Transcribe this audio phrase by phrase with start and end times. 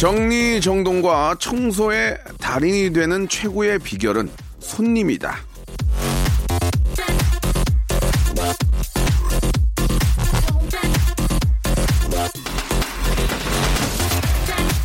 [0.00, 5.36] 정리정돈과 청소의 달인이 되는 최고의 비결은 손님이다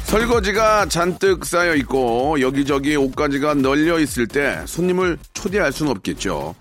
[0.04, 6.56] 설거지가 잔뜩 쌓여 있고 여기저기 옷가지가 널려 있을 때 손님을 초대할 수는 없겠죠.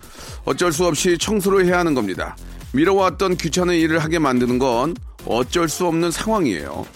[0.45, 2.37] 어쩔 수 없이 청소를 해야 하는 겁니다.
[2.73, 4.95] 미뤄왔던 귀찮은 일을 하게 만드는 건
[5.27, 6.87] 어쩔 수 없는 상황이에요.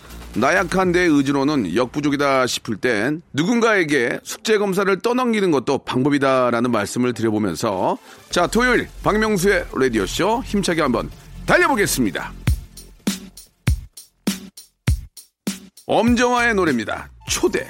[0.40, 7.98] 나약한 내 의지로는 역부족이다 싶을 땐 누군가에게 숙제 검사를 떠넘기는 것도 방법이다라는 말씀을 드려보면서
[8.30, 11.10] 자 토요일 박명수의 라디오 쇼 힘차게 한번
[11.46, 12.32] 달려보겠습니다.
[15.86, 17.10] 엄정화의 노래입니다.
[17.28, 17.66] 초대.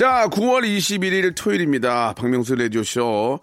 [0.00, 2.14] 자, 9월 21일 토요일입니다.
[2.14, 3.38] 박명수 라디오쇼.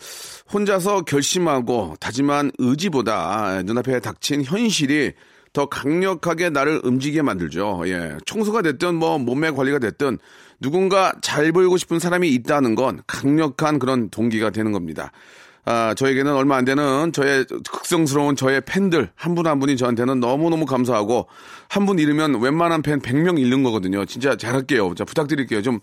[0.51, 5.11] 혼자서 결심하고 다짐한 의지보다 눈앞에 닥친 현실이
[5.53, 7.83] 더 강력하게 나를 움직이게 만들죠.
[7.85, 8.17] 예.
[8.25, 10.17] 청소가 됐든 뭐 몸매 관리가 됐든
[10.59, 15.11] 누군가 잘 보이고 싶은 사람이 있다는 건 강력한 그런 동기가 되는 겁니다.
[15.63, 21.27] 아, 저에게는 얼마 안 되는 저의 극성스러운 저의 팬들 한 분한 분이 저한테는 너무너무 감사하고
[21.67, 24.05] 한 분 잃으면 웬만한 팬 100명 잃는 거거든요.
[24.05, 24.95] 진짜 잘할게요.
[24.95, 25.61] 자, 부탁드릴게요.
[25.61, 25.81] 좀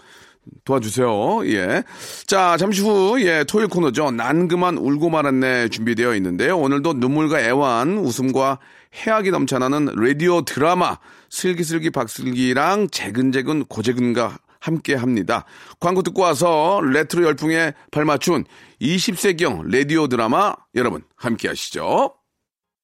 [0.64, 1.46] 도와주세요.
[1.46, 1.82] 예.
[2.26, 4.10] 자, 잠시 후, 예, 토요일 코너죠.
[4.10, 6.58] 난 그만 울고 말았네 준비되어 있는데요.
[6.58, 8.58] 오늘도 눈물과 애환, 웃음과
[8.94, 10.98] 해학이 넘쳐나는 라디오 드라마,
[11.30, 15.44] 슬기슬기 박슬기랑 재근재근 고재근과 함께 합니다.
[15.78, 18.44] 광고 듣고 와서 레트로 열풍에 발맞춘
[18.80, 22.23] 20세기형 라디오 드라마 여러분 함께 하시죠.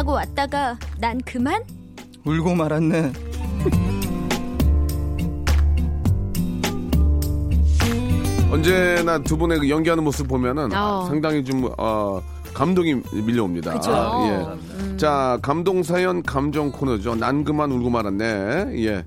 [0.00, 1.62] 웃자고 왔다가 난 그만?
[2.24, 3.12] 울고 말았네.
[8.50, 11.04] 언제나 두 분의 그 연기하는 모습 보면은 어.
[11.06, 12.20] 상당히 좀 어,
[12.52, 13.74] 감동이 밀려옵니다.
[13.74, 13.92] 그죠.
[13.94, 14.44] 아, 예.
[14.96, 17.14] 자, 감동 사연 감정 코너죠.
[17.14, 18.84] 난 그만 울고 말았네.
[18.84, 19.04] 예.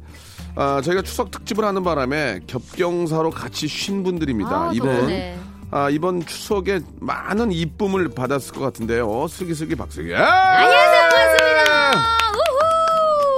[0.55, 4.51] 아, 저희가 추석 특집을 하는 바람에 겹경사로 같이 쉰 분들입니다.
[4.51, 5.37] 아, 이번 덕분에.
[5.75, 9.27] 아, 이번 추석에 많은 이쁨을 받았을 것 같은데요.
[9.27, 10.13] 슬기슬기 박슬기.
[10.13, 12.22] 안녕하세요 반갑습니다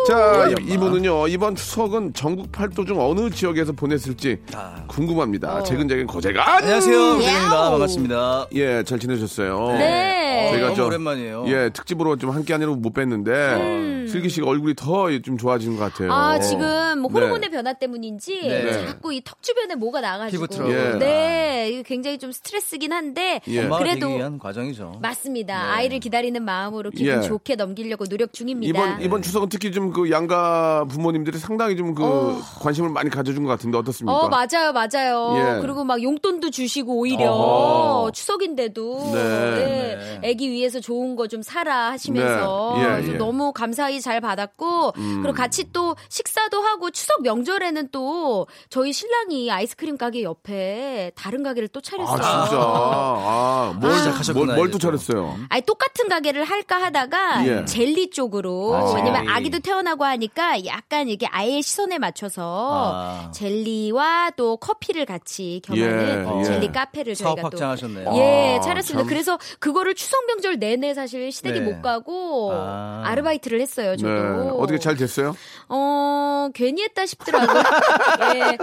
[0.07, 4.83] 자, 이- 이분은요, 이번 추석은 전국 팔도 중 어느 지역에서 보냈을지 아.
[4.87, 5.63] 궁금합니다.
[5.63, 6.57] 재근재근 고재가.
[6.57, 6.97] 안녕하세요.
[7.13, 7.25] 네.
[7.25, 7.55] 배경입니다.
[7.55, 7.71] 야오.
[7.71, 8.47] 반갑습니다.
[8.53, 9.77] 예, 잘 지내셨어요.
[9.79, 10.47] 네.
[10.47, 11.45] 어, 저희가 좀- 오랜만이에요.
[11.47, 16.11] 예, 특집으로 좀 함께 하느라고 못 뵀는데, 슬기 씨가 얼굴이 더 좀 좋아지는 것 같아요.
[16.13, 17.19] 아, 지금 뭐 네.
[17.19, 18.85] 호르몬의 변화 때문인지 네.
[18.85, 20.71] 자꾸 이 턱 주변에 뭐가 나가지고 피부.
[20.71, 20.97] 예.
[20.99, 23.67] 네, 이거 굉장히 좀 스트레스긴 한데 예.
[23.67, 24.99] 그래도 위한 과정이죠.
[25.01, 25.53] 맞습니다.
[25.63, 25.69] 네.
[25.71, 27.21] 아이를 기다리는 마음으로 기분 예.
[27.21, 28.69] 좋게 넘기려고 노력 중입니다.
[28.69, 32.41] 이번, 이번 추석은 특히 좀그 양가 부모님들이 상당히 좀그 어.
[32.59, 34.17] 관심을 많이 가져준 것 같은데 어떻습니까?
[34.17, 35.33] 어, 맞아요, 맞아요.
[35.57, 35.61] 예.
[35.61, 38.11] 그리고 막 용돈도 주시고 오히려 어허.
[38.11, 39.23] 추석인데도 네.
[39.23, 40.19] 네.
[40.23, 42.81] 애기 위해서 좋은 거 좀 사라 하시면서 네.
[42.83, 43.11] 예, 그래서 예.
[43.13, 43.17] 음.
[43.17, 49.97] 너무 감사히 잘 받았고 그리고 같이 또 식사도 하고 추석 명절에는 또 저희 신랑이 아이스크림
[49.97, 52.15] 가게 옆에 다른 가게를 또 차렸어요.
[52.17, 52.57] 아, 진짜.
[52.61, 54.97] 아, 뭘, 시작하셨구나, 뭘, 뭘또 이제 또.
[54.97, 55.35] 차렸어요?
[55.49, 57.65] 아니 똑같은 가게를 할까 하다가 예.
[57.65, 59.29] 젤리 쪽으로 아, 왜냐면 젤리.
[59.29, 63.31] 아기도 태어 나고 하니까 약간 이게 아이의 시선에 맞춰서 아.
[63.31, 66.43] 젤리와 또 커피를 같이 겸하는 예, 예.
[66.43, 68.11] 젤리 카페를 사업 저희가 또 확장하셨네요.
[68.17, 69.03] 예, 아, 차렸습니다.
[69.03, 69.07] 참.
[69.07, 71.65] 그래서 그거를 추석 명절 내내 사실 시댁이 네.
[71.65, 73.03] 못 가고 아.
[73.05, 73.15] 아.
[73.15, 73.95] 르바이트를 했어요.
[73.95, 74.13] 저도.
[74.13, 74.49] 네.
[74.57, 75.35] 어떻게 잘 됐어요?
[75.69, 77.63] 어, 괜히 했다 싶더라고요.
[78.35, 78.57] 예.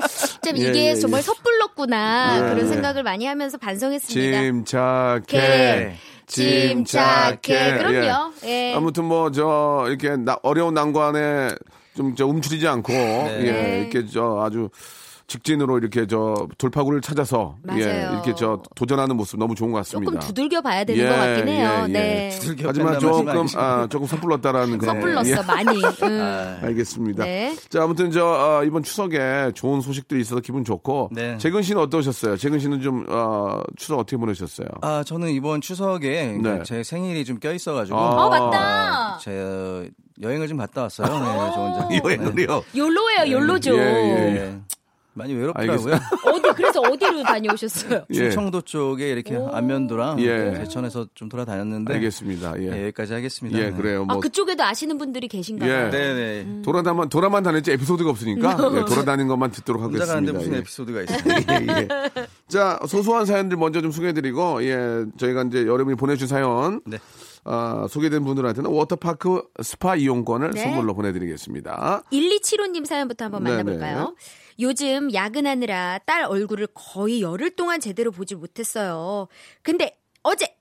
[0.45, 1.23] 좀 예, 이게 예, 정말 예.
[1.23, 2.37] 섣불렀구나.
[2.37, 2.67] 예, 그런 예.
[2.67, 4.41] 생각을 많이 하면서 반성했습니다.
[4.43, 5.97] 침착해.
[6.35, 6.69] 게.
[6.69, 7.79] 침착해.
[7.79, 8.33] 그럼요.
[8.45, 8.75] 예.
[8.75, 11.51] 아무튼 뭐 저 이렇게 나- 어려운 난관에
[11.97, 13.41] 좀 저 움츠리지 않고 네.
[13.47, 14.71] 예, 이렇게 저 아주
[15.27, 18.13] 직진으로 이렇게 저 돌파구를 찾아서 예, 맞아요.
[18.15, 20.13] 이렇게 저 도전하는 모습 너무 좋은 것 같습니다.
[20.13, 21.71] 조금 두들겨 봐야 되는 예, 것 같긴 해요.
[21.81, 21.87] 예, 예.
[21.93, 22.29] 네.
[22.39, 25.79] 두들겨 하지만 조금 아, 조금 섣불렀다라는 그런 섣불렀어 예, 많이.
[25.83, 26.21] 음.
[26.23, 27.25] 아, 알겠습니다.
[27.25, 27.57] 네.
[27.69, 31.37] 자, 아무튼 저 어, 이번 추석에 좋은 소식들이 있어서 기분 좋고 네.
[31.39, 32.37] 재근 씨는 어떠셨어요?
[32.37, 34.69] 재근 씨는 좀 어, 추석 어떻게 보내셨어요?
[34.83, 36.63] 아, 저는 이번 추석에 네.
[36.65, 37.99] 제 생일이 좀 껴 있어가지고.
[37.99, 38.27] 아.
[38.27, 39.19] 어 맞다.
[39.21, 39.85] 제 어,
[40.23, 41.09] 여행을 좀 갔다 왔어요.
[41.09, 41.89] 네, 저 혼자.
[42.05, 42.63] 여행을요?
[42.77, 43.75] 욜로예요, 욜로죠.
[43.77, 44.61] 예, 예, 네.
[45.15, 45.95] 많이 외롭더라고요.
[46.27, 48.05] 어디 그래서 어디로 다녀오셨어요?
[48.11, 48.15] 예.
[48.15, 50.55] 충청도 쪽에 이렇게 안면도랑 예.
[50.59, 52.55] 제천에서 좀 돌아다녔는데 알겠습니다.
[52.63, 52.71] 예.
[52.71, 53.59] 네, 여기까지 하겠습니다.
[53.59, 53.73] 예, 네.
[53.73, 54.07] 그래요.
[54.09, 55.71] 아뭐 그쪽에도 아시는 분들이 계신가요?
[55.71, 55.91] 예.
[55.91, 56.63] 네네.
[56.63, 60.15] 돌아다만 돌아만 다녔지 에피소드가 없으니까 예, 돌아다니는 것만 듣도록 하겠습니다.
[60.15, 60.59] 가는데 무슨 예.
[60.59, 61.19] 에피소드가 있어요?
[61.51, 61.89] 예, 예.
[62.49, 66.99] 자, 소소한 사연들 먼저 좀 소개해드리고, 예, 저희가 이제 여러분이 보내주신 사연, 네.
[67.45, 70.63] 아, 소개된 분들한테는 워터파크 스파 이용권을 네.
[70.63, 72.05] 선물로 보내드리겠습니다.
[72.13, 73.57] 1275님 사연부터 한번 네네.
[73.65, 74.15] 만나볼까요?
[74.61, 79.27] 요즘 야근하느라 딸 얼굴을 거의 열흘 동안 제대로 보질 못했어요.
[79.63, 80.55] 근데 어제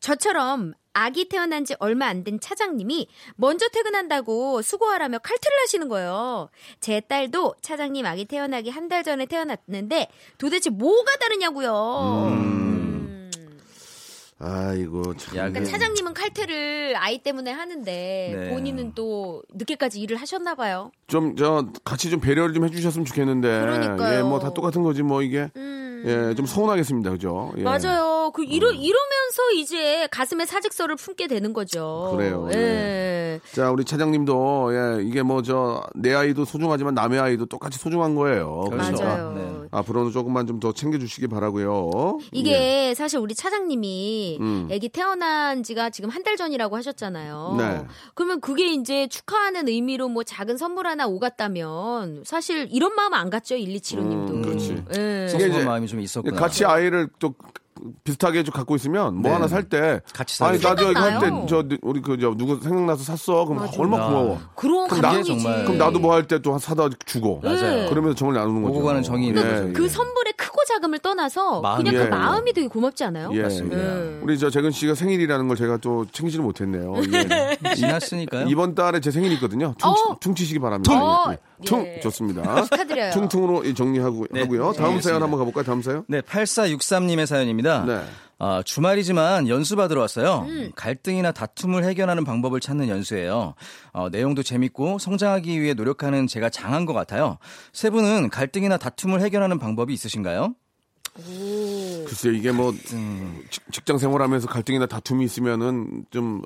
[0.00, 6.50] 저처럼 아기 태어난 지 얼마 안 된 차장님이 먼저 퇴근한다고 수고하라며 칼퇴를 하시는 거예요.
[6.80, 10.08] 제 딸도 차장님 아기 태어나기 한 달 전에 태어났는데
[10.38, 12.28] 도대체 뭐가 다르냐고요.
[12.32, 12.77] 음.
[14.40, 15.32] 아이고, 참.
[15.32, 18.50] 그러니까 차장님은 칼퇴를 아이 때문에 하는데 네.
[18.50, 20.92] 본인은 또 늦게까지 일을 하셨나 봐요.
[21.08, 23.48] 좀, 저, 같이 좀 배려를 좀 해주셨으면 좋겠는데.
[23.60, 24.18] 그러니까요.
[24.18, 25.50] 예, 뭐 다 똑같은 거지, 뭐 이게.
[25.56, 26.04] 음.
[26.06, 27.10] 예, 좀 서운하겠습니다.
[27.10, 27.52] 그죠?
[27.58, 27.62] 예.
[27.62, 28.17] 맞아요.
[28.30, 32.14] 그 이러 이러면서 이제 가슴에 사직서를 품게 되는 거죠.
[32.16, 32.48] 그래요.
[32.52, 33.40] 예.
[33.52, 38.64] 자, 우리 차장님도, 예, 이게 뭐 저, 내 아이도 소중하지만 남의 아이도 똑같이 소중한 거예요.
[38.70, 39.32] 그러니까 맞아요.
[39.32, 39.68] 네.
[39.70, 44.68] 앞으로는 조금만 좀 더 챙겨주시기 바라고요 이게 사실 우리 차장님이 음.
[44.72, 47.54] 아기 태어난 지가 지금 한 달 전이라고 하셨잖아요.
[47.58, 47.86] 네.
[48.14, 53.54] 그러면 그게 이제 축하하는 의미로 뭐 작은 선물 하나 오갔다면 사실 이런 마음 안 갔죠
[53.54, 54.30] 1275님도.
[54.30, 54.82] 음, 그렇지.
[54.98, 55.28] 예.
[55.32, 56.36] 이게 이제 마음이 좀 있었구나.
[56.38, 57.34] 같이 아이를 또
[58.04, 59.34] 비슷하게 좀 갖고 있으면 뭐 네.
[59.34, 60.58] 하나 살 때 같이 아니.
[60.60, 61.46] 나도 이거 할때 생각나요.
[61.48, 63.72] 저 우리 그 저 누구 생각나서 샀어 그럼 맞아.
[63.78, 64.08] 얼마나 아.
[64.08, 65.22] 고마워 그런 그럼 나-.
[65.22, 67.88] 정말- 그럼 나도 뭐 할 때 또 사다 주고 맞아요.
[67.90, 69.72] 그러면서 정을 나누는 거죠 오고 가는 정이 있는 거죠.
[69.74, 72.08] 그 선물의 크고 작음을 떠나서 마음이- 그냥 예, 그 예.
[72.08, 73.30] 마음이 되게 고맙지 않아요?
[73.34, 73.76] 예, 맞습니다.
[73.78, 74.18] 예.
[74.22, 76.94] 우리 저 재근 씨가 생일이라는 걸 제가 또 챙기지를 못했네요.
[77.12, 77.74] 예.
[77.74, 78.46] 지났으니까요.
[78.48, 79.74] 이번 달에 제 생일이 있거든요.
[79.78, 80.16] 퉁, 어.
[80.20, 80.92] 퉁치시기 바랍니다.
[81.24, 81.36] 퉁!
[81.60, 81.64] 예.
[81.64, 82.00] 퉁 예.
[82.00, 82.62] 좋습니다.
[82.66, 83.10] 축하드려요.
[83.12, 84.40] 퉁퉁으로 이 정리하고 네.
[84.42, 84.72] 하고요.
[84.72, 85.22] 다음 네, 사연.
[85.22, 85.64] 한번 가볼까요?
[85.64, 86.04] 다음 사연.
[86.08, 87.84] 네, 8463님의 사연입니다.
[87.84, 88.04] 네.
[88.40, 90.46] 아, 주말이지만 연수 받으러 왔어요.
[90.48, 90.70] 음.
[90.76, 93.54] 갈등이나 다툼을 해결하는 방법을 찾는 연수예요.
[93.92, 97.38] 어, 내용도 재밌고 성장하기 위해 노력하는 제가 장한 것 같아요.
[97.72, 100.54] 세 분은 갈등이나 다툼을 해결하는 방법이 있으신가요?
[102.06, 102.72] 글쎄 이게 뭐
[103.50, 106.42] 직- 직장 생활하면서 갈등이나 다툼이 있으면은 좀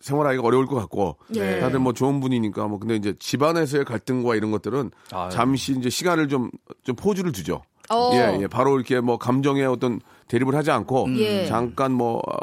[0.00, 1.60] 생활하기가 어려울 것 같고 예.
[1.60, 5.30] 다들 뭐 좋은 분이니까 뭐 근데 이제 집안에서의 갈등과 이런 것들은 아유.
[5.30, 6.50] 잠시 이제 시간을 좀
[6.84, 7.62] 좀 포즈를 두죠.
[7.90, 8.10] 어.
[8.14, 8.46] 예, 예.
[8.46, 11.44] 바로 이렇게 뭐 감정의 어떤 대립을 하지 않고 예.
[11.46, 12.36] 잠깐 뭐 어,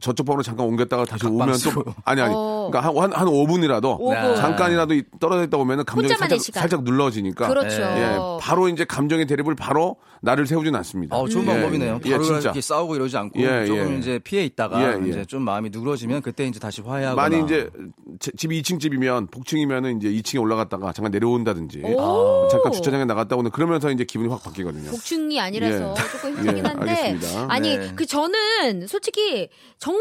[0.00, 1.82] 저쪽 방으로 잠깐 옮겼다가 다시 오면 각방수로.
[1.84, 2.68] 또 아니 아니 어.
[2.70, 4.36] 그러니까 한, 한, 한 5분이라도 5분.
[4.36, 6.40] 잠깐이라도 이- 떨어져 있다 보면은 감정이 살짝.
[6.40, 7.82] 살짝 눌러지니까 그렇죠.
[7.82, 11.16] 예, 바로 이제 감정의 대립을 바로 나를 세우진 않습니다.
[11.16, 12.00] 어, 좋은 예, 방법이네요.
[12.06, 12.40] 예, 바로 진짜.
[12.40, 13.98] 이렇게 싸우고 이러지 않고 예, 조금 예.
[13.98, 15.08] 이제 피해 있다가 예, 예.
[15.08, 17.68] 이제 좀 마음이 누그러지면 그때 이제 다시 화해하거나 많이 이제
[18.20, 22.46] 제- 집이 2층 집이면 복층이면은 이제 2층에 올라갔다가 잠깐 내려온다든지 오.
[22.52, 24.92] 잠깐 주차장에 나갔다 오는 그러면서 이제 기분이 확 바뀌거든요.
[24.92, 26.08] 복층이 아니라서 예.
[26.12, 27.46] 조금 힘들긴 예, 한데 알겠습니다.
[27.52, 27.92] 아니 네.
[27.96, 29.48] 그 저는 솔직히
[29.78, 30.00] 정말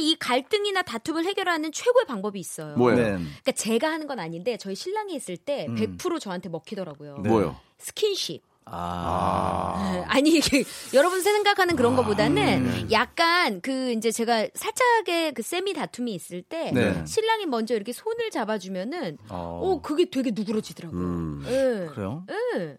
[0.00, 2.76] 이 갈등이나 다툼을 해결하는 최고의 방법이 있어요.
[2.76, 2.98] 뭐예요?
[3.00, 3.10] 네.
[3.16, 5.96] 그러니까 제가 하는 건 아닌데 저희 신랑이 했을 때 음.
[5.96, 7.14] 100% 저한테 먹히더라고요.
[7.26, 7.56] 뭐요?
[7.78, 8.42] 스킨십.
[8.66, 12.86] 아, 아니 이게 여러분 생각하는 아, 그런 거보다는 네.
[12.92, 17.04] 약간 그 이제 제가 살짝의 그 세미 다툼이 있을 때 네.
[17.06, 19.60] 신랑이 먼저 이렇게 손을 잡아주면은 어.
[19.62, 21.00] 어 그게 되게 누그러지더라고요.
[21.00, 21.44] 음.
[21.46, 21.86] 예.
[21.92, 22.24] 그래요?
[22.56, 22.78] 예.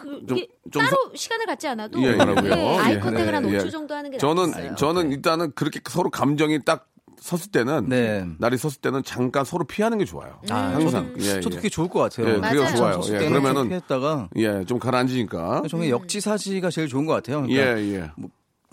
[0.00, 0.38] 그 좀-
[0.70, 2.78] 좀 따로 시간을 갖지 않아도 예, 예?
[2.78, 2.98] 아이 예.
[3.00, 3.70] 컨택을 한 네, 5초 예.
[3.70, 4.76] 정도 하는 게 저는 낫겠어요.
[4.76, 6.86] 저는 일단은 그렇게 서로 감정이 딱
[7.22, 8.26] 섰을 때는 네.
[8.38, 10.40] 날이 섰을 때는 잠깐 서로 피하는 게 좋아요.
[10.50, 11.14] 아, 항상.
[11.14, 11.56] 저도, 예, 저도 예.
[11.56, 12.28] 그게 좋을 것 같아요.
[12.28, 12.76] 예, 그게.
[12.76, 13.00] 좋아요.
[13.04, 15.62] 예, 때는 그러면은 좀 피했다가 예, 좀 가라앉으니까.
[15.70, 17.46] 저는 역지사지가 제일 좋은 것 같아요.
[17.48, 18.10] 예, 그러니까 예.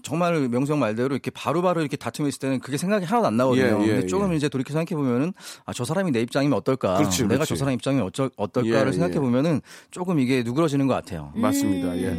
[0.01, 3.63] 정말 명성 말대로 이렇게 바로 바로 이렇게 다툼이 있을 때는 그게 생각이 하나도 안 나거든요.
[3.63, 4.37] 예, 예, 근데 조금 예.
[4.37, 5.33] 이제 돌이켜 생각해 보면은
[5.65, 6.97] 아, 저 사람이 내 입장이면 어떨까?
[6.97, 7.49] 그렇지, 내가 그렇지.
[7.49, 9.19] 저 사람 입장이 어쩔, 어떨까를 예, 생각해 예.
[9.19, 11.31] 보면은 조금 이게 누그러지는 것 같아요.
[11.35, 11.95] 맞습니다.
[11.97, 12.17] 예.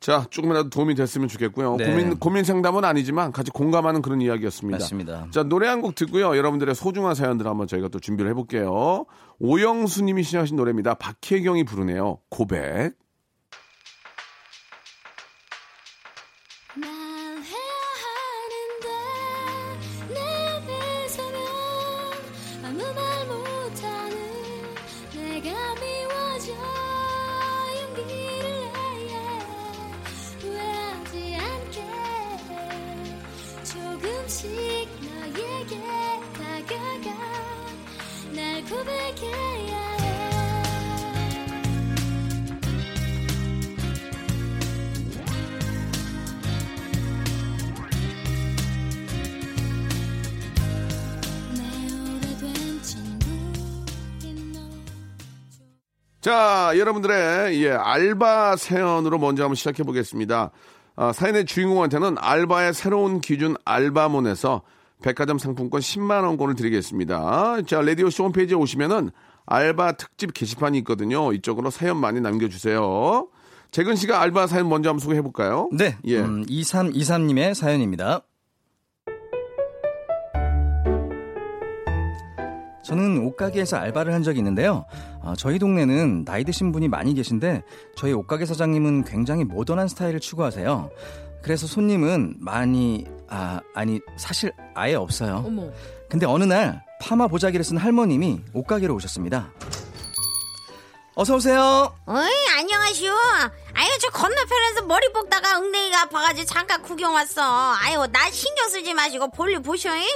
[0.00, 1.76] 자, 조금이라도 도움이 됐으면 좋겠고요.
[1.76, 1.86] 네.
[1.86, 4.78] 고민, 고민 상담은 아니지만 같이 공감하는 그런 이야기였습니다.
[4.78, 5.26] 맞습니다.
[5.32, 6.36] 자, 노래 한 곡 듣고요.
[6.36, 9.06] 여러분들의 소중한 사연들 한번 저희가 또 준비를 해볼게요.
[9.40, 10.94] 오영수 님이 신청하신 노래입니다.
[10.94, 12.18] 박혜경이 부르네요.
[12.30, 12.92] 고백.
[56.20, 60.50] 자, 여러분들의 예, 알바 사연으로 먼저 한번 시작해 보겠습니다.
[60.96, 64.62] 아, 사연의 주인공한테는 알바의 새로운 기준 알바몬에서
[65.00, 67.62] 백화점 상품권 10만 원권을 드리겠습니다.
[67.66, 69.12] 자, 라디오 쇼 홈페이지에 오시면은
[69.46, 71.32] 알바 특집 게시판이 있거든요.
[71.32, 73.28] 이쪽으로 사연 많이 남겨 주세요.
[73.70, 75.68] 재근 씨가 알바 사연 먼저 한번 소개해 볼까요?
[75.72, 75.96] 네.
[76.04, 76.18] 예.
[76.18, 78.22] 음, 2323님의 사연입니다.
[82.88, 84.86] 저는 옷가게에서 알바를 한 적이 있는데요.
[85.22, 87.62] 아, 저희 동네는 나이 드신 분이 많이 계신데
[87.98, 90.88] 저희 옷가게 사장님은 굉장히 모던한 스타일을 추구하세요.
[91.42, 95.44] 그래서 손님은 많이 아 아니 사실 아예 없어요.
[95.46, 95.68] 어머.
[96.08, 99.52] 근데 어느 날 파마 보자기를 쓴 할머님이 옷가게로 오셨습니다.
[101.14, 101.92] 어서 오세요.
[102.06, 107.42] 어이 안녕하시오 아유 저 건너편에서 머리 뽑다가 엉덩이가 아파가지고 잠깐 구경 왔어
[107.74, 110.06] 아유 나 신경 쓰지 마시고 볼일 보셔잉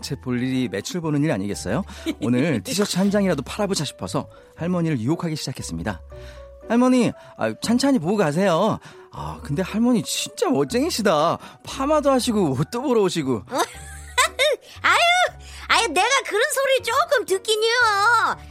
[0.00, 1.84] 제 볼일이 매출 보는 일 아니겠어요?
[2.20, 6.00] 오늘 티셔츠 한 장이라도 팔아보자 싶어서 할머니를 유혹하기 시작했습니다.
[6.68, 8.78] 할머니, 아, 찬찬히 보고 가세요.
[9.12, 11.38] 아, 근데 할머니 진짜 멋쟁이시다.
[11.62, 13.42] 파마도 하시고 옷도 보러 오시고.
[14.82, 14.98] 아유
[15.88, 17.68] 내가 그런 소리 조금 듣긴요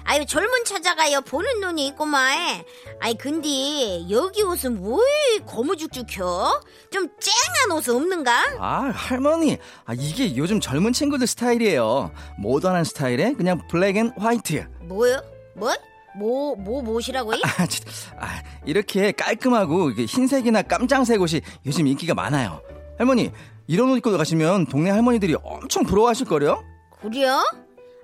[0.04, 2.64] 아유 젊은 처자가요 보는 눈이 있구만
[3.00, 6.62] 아이 근데 여기 옷은 왜 거무죽죽혀
[6.92, 12.12] 좀 쨍한 옷은 없는가 아, 할머니, 아, 이게 요즘 젊은 친구들 스타일이에요.
[12.38, 14.66] 모던한 스타일에 그냥 black and white.
[14.82, 15.22] 뭐요
[15.56, 15.74] 뭐?
[16.16, 17.40] 뭐, 뭐, 무엇이라고요?
[17.58, 22.62] 아, 진짜, 아, 이렇게 깔끔하고 흰색이나 깜장색 옷이 요즘 인기가 많아요.
[22.98, 23.32] 할머니,
[23.66, 26.73] 이런 옷 입고 가시면 동네 할머니들이 엄청 부러워하실걸요?
[27.04, 27.44] 그래요?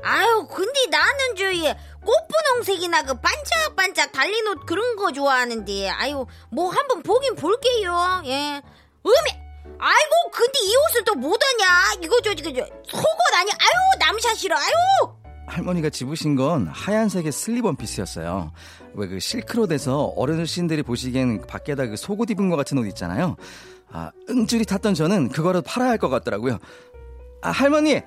[0.04, 1.74] 아유, 근데 나는 저기
[2.06, 8.22] 꽃분홍색이나 그 반짝반짝 달린 옷 그런 거 좋아하는데, 아유, 뭐 한번 보긴 볼게요.
[8.26, 8.62] 예.
[9.06, 9.42] 음에,
[9.80, 11.66] 아이고, 근데 이 옷은 또 뭐더냐?
[12.02, 13.54] 이거 저, 저, 저, 속옷 아니야?
[13.60, 15.14] 아유, 남샷이라, 아유!
[15.48, 18.54] 할머니가 집으신 건 하얀색의 슬립 원피스였어요.
[18.94, 23.36] 왜 그 실크로드에서 어르신들이 보시기엔 밖에다 그 속옷 입은 것 같은 옷 있잖아요.
[23.92, 26.60] 아, 응줄이 탔던 저는 그거라도 팔아야 할 것 같더라고요.
[27.42, 28.02] 아, 할머니!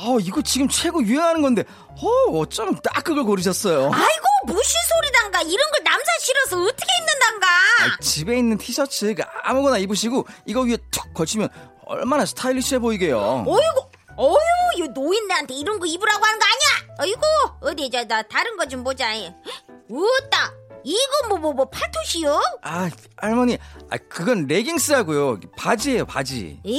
[0.00, 1.64] 아, 이거 지금 최고 유행하는 건데,
[2.00, 3.90] 어, 어쩌면 딱 그걸 고르셨어요.
[3.92, 5.42] 아이고, 무슨 소리단가?
[5.42, 7.46] 이런 걸 남사 실어서 어떻게 입는단가?
[7.48, 11.48] 아, 집에 있는 티셔츠 그 아무거나 입으시고 이거 위에 툭 걸치면
[11.86, 13.44] 얼마나 스타일리시해 보이게요.
[13.46, 14.36] 어이구, 어휴,
[14.76, 16.94] 이 노인네한테 이런 거 입으라고 하는 거 아니야?
[17.00, 17.20] 어이구,
[17.62, 19.12] 어디, 저, 나 다른 거 좀 보자.
[19.16, 20.52] 으따,
[20.84, 22.40] 이거 뭐, 뭐, 뭐, 팔토시요?
[22.62, 23.58] 아, 할머니,
[23.90, 25.40] 아, 그건 레깅스라고요.
[25.56, 26.60] 바지예요, 바지.
[26.66, 26.78] 에?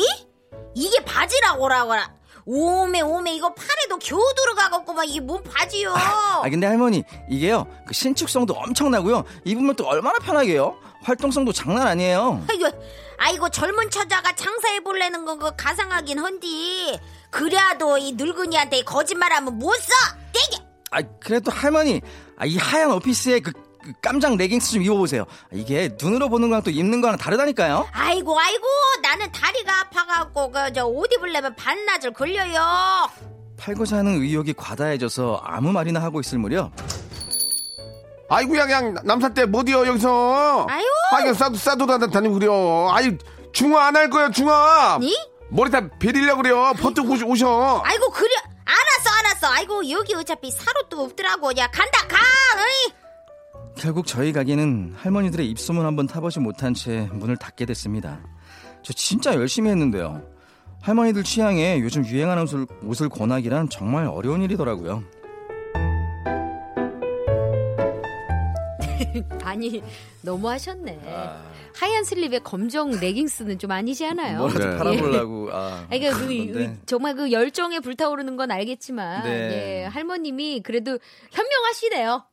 [0.75, 2.18] 이게 바지라고라고라.
[2.51, 5.05] 오메, 오메, 이거 팔에도 겨우 들어가겠구만.
[5.05, 5.93] 이게 뭔 바지요?
[5.93, 9.23] 아, 근데 할머니, 이게요, 그 신축성도 엄청나고요.
[9.45, 10.75] 입으면 또 얼마나 편하게요?
[11.03, 12.43] 활동성도 장난 아니에요.
[12.49, 12.65] 아이고,
[13.19, 16.99] 아이고, 젊은 처자가 장사해 볼래는 거, 그 가상하긴 헌디.
[17.29, 19.93] 그래도 이 늙은이한테 거짓말하면 못 써!
[20.33, 20.63] 떼게!
[20.89, 22.01] 아, 그래도 할머니,
[22.35, 23.68] 아, 이 하얀 오피스에 그, 그
[24.01, 25.25] 깜장 레깅스 좀 입어보세요.
[25.53, 27.87] 이게 눈으로 보는 거랑 또 입는 거랑 다르다니까요.
[27.91, 28.67] 아이고, 아이고,
[29.01, 33.09] 나는 다리가 아파갖고, 그, 저, 옷 입으려면 반나절 걸려요.
[33.57, 36.71] 팔고자 하는 의욕이 과다해져서 아무 말이나 하고 있을 무렵
[38.29, 40.67] 아이고야 그냥 남사 때 못이요 여기서.
[40.69, 40.85] 아유.
[41.11, 42.87] 아 그냥 싸도 싸도 다 다니고 그래요.
[42.91, 43.17] 아이
[43.51, 44.97] 중화 안 할 거야 중화.
[45.01, 45.13] 니?
[45.49, 46.73] 머리 다 베리려 그래요.
[46.79, 47.25] 퍼뜩 오셔.
[47.25, 47.81] 오셔.
[47.83, 48.29] 아이고, 그래.
[48.65, 49.47] 알았어, 알았어.
[49.51, 51.57] 아이고, 여기 어차피 사롯도 없더라고.
[51.57, 52.17] 야, 간다, 가!
[52.55, 52.93] 어이.
[53.79, 58.19] 결국 저희 가게는 할머니들의 입소문 한번 타보지 못한 채 문을 닫게 됐습니다.
[58.83, 60.21] 저 진짜 열심히 했는데요.
[60.81, 65.03] 할머니들 취향에 요즘 유행하는 옷을, 옷을 권하기란 정말 어려운 일이더라고요.
[69.43, 69.81] 아니
[70.21, 70.99] 너무 하셨네.
[71.75, 74.39] 하얀 슬립에 검정 레깅스는 좀 아니지 않아요?
[74.39, 74.77] 뭐라도 네.
[74.77, 75.49] 팔아보려고.
[75.53, 76.27] 아, 아니, 그러니까 그.
[76.27, 79.29] 그 정말 그 열정에 불타오르는 건 알겠지만 네.
[79.29, 80.99] 예, 할머님이 그래도
[81.31, 82.25] 현명하시네요.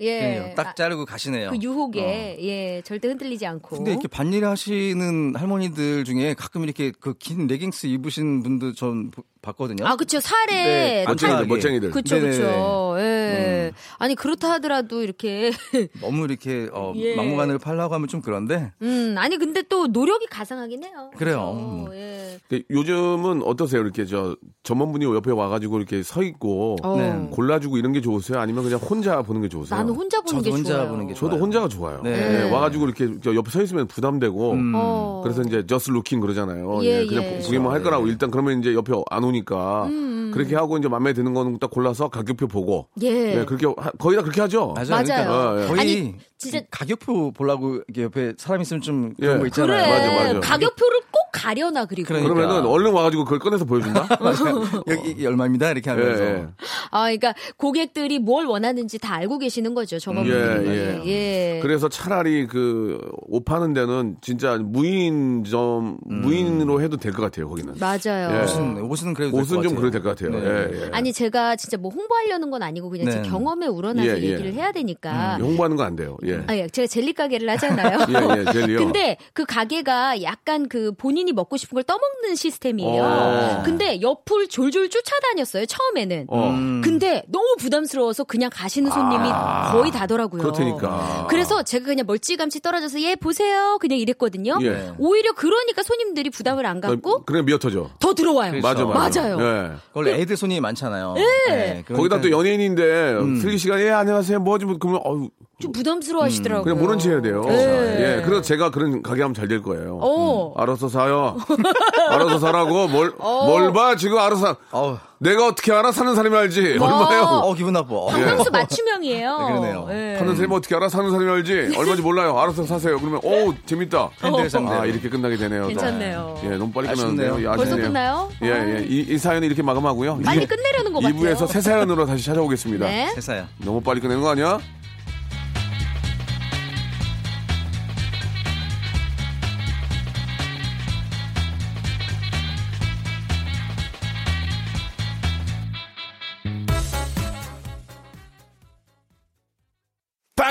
[0.00, 0.52] 예, 그래요.
[0.56, 1.48] 딱 자르고 가시네요.
[1.48, 3.76] 아, 그 유혹에 예 절대 흔들리지 않고.
[3.76, 9.22] 근데 이렇게 반일 하시는 할머니들 중에 가끔 이렇게 그 긴 레깅스 입으신 분도 전 보-
[9.44, 9.86] 봤거든요.
[9.86, 11.90] 아 그쵸 살에 네, 탈- 멋쟁이들, 멋쟁이들.
[11.90, 12.36] 그쵸 네네네.
[12.36, 12.96] 그쵸.
[12.98, 13.70] 예.
[13.72, 13.76] 음.
[13.98, 15.50] 아니 그렇다 하더라도 이렇게
[16.00, 17.14] 너무 이렇게 어, 예.
[17.16, 21.10] 막무가내로 팔라고 하면 좀 그런데 음 아니 근데 또 노력이 가상하긴 해요.
[21.16, 21.40] 그래요.
[21.40, 21.94] 어, 음.
[21.94, 22.38] 예.
[22.48, 23.80] 그 요즘은 어떠세요?
[23.82, 26.96] 이렇게 저 전문분이 옆에 와가지고 이렇게 서 있고 어.
[26.96, 27.28] 네.
[27.30, 28.38] 골라주고 이런 게 좋으세요?
[28.40, 29.78] 아니면 그냥 혼자 보는 게 좋으세요?
[29.78, 30.88] 나는 혼자 보는 저도 게 혼자 좋아요.
[30.88, 31.42] 보는 게 저도 좋아요.
[31.42, 32.00] 혼자가 좋아요.
[32.02, 32.44] 네.
[32.46, 34.72] 예, 와가지고 이렇게 저 옆에 서 있으면 부담되고 음.
[34.74, 35.20] 어.
[35.22, 36.80] 그래서 이제 just looking 그러잖아요.
[36.84, 37.38] 예, 예, 그냥 예.
[37.38, 41.12] 보기만 할 거라고 일단 그러면 이제 옆에 안 오니 까 음, 그렇게 하고 이제 마음에
[41.12, 43.40] 드는 거는 딱 골라서 가격표 보고 예.
[43.40, 44.74] 예, 그렇게 하- 거의 다 그렇게 하죠.
[44.76, 44.88] 맞아요.
[44.90, 45.04] 맞아요.
[45.04, 45.66] 그러니까 예, 예.
[45.68, 46.14] 거의 아니,
[46.50, 49.40] 진짜- 가격표 보려고 이렇게 옆에 사람 있으면 좀 그런 예.
[49.40, 49.82] 거 있잖아요.
[49.84, 50.40] 그래 맞아, 맞아.
[50.40, 52.32] 가격표를 꼭 가려나 그리고 그러니까.
[52.34, 54.06] 그러면은 얼른 와가지고 그걸 꺼내서 보여준다.
[54.88, 56.46] 여기 이게 얼마입니다 이렇게 하면서 예, 예.
[56.90, 61.02] 아 그러니까 고객들이 뭘 원하는지 다 알고 계시는 거죠 저번 예, 분들이 예.
[61.06, 61.60] 예.
[61.62, 62.98] 그래서 차라리 그
[63.28, 67.48] 옷 파는 데는 진짜 무인점 무인으로 해도 될 것 같아요.
[67.48, 67.74] 거기는.
[67.80, 68.36] 맞아요.
[68.38, 68.42] 예.
[68.42, 70.30] 옷은 옷은 그래도 옷은 좀 그래도 될 것 같아요.
[70.30, 70.44] 네.
[70.72, 70.90] 예, 예.
[70.92, 73.28] 아니 제가 진짜 뭐 홍보하려는 건 아니고 그냥 제 네.
[73.28, 74.32] 경험에 우러나서 예, 예.
[74.32, 75.36] 얘기를 해야 되니까.
[75.38, 76.16] 예, 홍보하는 거 안 돼요.
[76.24, 76.33] 예.
[76.46, 77.98] 아, 예, 제가 젤리 가게를 하잖아요.
[78.08, 78.78] 예, 예, 젤리요.
[78.78, 83.02] 근데 그 가게가 약간 그 본인이 먹고 싶은 걸 떠먹는 시스템이에요.
[83.02, 83.62] 어.
[83.64, 86.26] 근데 옆을 졸졸 쫓아다녔어요, 처음에는.
[86.28, 86.48] 어.
[86.50, 86.80] 음.
[86.82, 89.28] 근데 너무 부담스러워서 그냥 가시는 손님이
[89.72, 90.42] 거의 다더라고요.
[90.42, 91.26] 그렇다니까.
[91.28, 94.58] 그래서 제가 그냥 멀찌감치 떨어져서 얘 보세요 그냥 이랬거든요.
[94.62, 94.92] 예.
[94.98, 97.90] 오히려 그러니까 손님들이 부담을 안 갖고 그래 미어터져.
[97.98, 98.60] 더 들어와요.
[98.60, 99.20] 맞아, 맞아.
[99.20, 99.38] 맞아요.
[99.40, 99.72] 예.
[99.92, 101.14] 원래 애들 손이 많잖아요.
[101.14, 101.82] 네.
[101.86, 105.28] 그러니까 거기다 또 연예인인데 슬기 씨가 예 안녕하세요 뭐지 뭐 그러면 어유
[105.60, 106.64] 좀 부담스러워 하시더라고요.
[106.64, 107.42] 그냥 모른 체 해야 돼요.
[107.46, 108.16] 네.
[108.18, 108.22] 예.
[108.24, 109.98] 그래서 제가 그런 가게 하면 잘 될 거예요.
[110.02, 110.52] 어.
[110.56, 111.36] 알아서 사요.
[112.10, 114.56] 알아서 사라고 뭘뭘봐 지금 알아서 사.
[114.72, 117.22] 어우, 내가 어떻게 알아 사는 사람이 알지 얼마요?
[117.44, 117.94] 어 기분 나빠.
[117.94, 118.06] 어.
[118.08, 119.38] 박명수 맞춤형이에요.
[119.38, 119.88] 네, 그러네요.
[119.90, 120.16] 예.
[120.18, 122.36] 파는 사람이 어떻게 알아 사는 사람이 알지 얼마인지 몰라요.
[122.38, 122.98] 알아서 사세요.
[122.98, 124.10] 그러면 오 재밌다.
[124.18, 124.70] 상대로.
[124.72, 125.68] 아 이렇게 끝나게 되네요.
[125.68, 126.40] 괜찮네요.
[126.44, 126.88] 예, 너무 빨리.
[126.88, 127.38] 끝나는데요.
[127.40, 127.76] 예, 벌써.
[127.76, 128.28] 끝나요?
[128.42, 128.86] 예, 예.
[128.88, 130.20] 이, 이 사연은 이렇게 마감하고요.
[130.24, 131.20] 빨리 끝내려는 것 같아요.
[131.20, 132.86] 2부에서 새 사연으로 다시 찾아오겠습니다.
[132.86, 133.10] 네.
[133.14, 133.46] 세사야.
[133.58, 134.58] 너무 빨리 끝내는 거 아니야?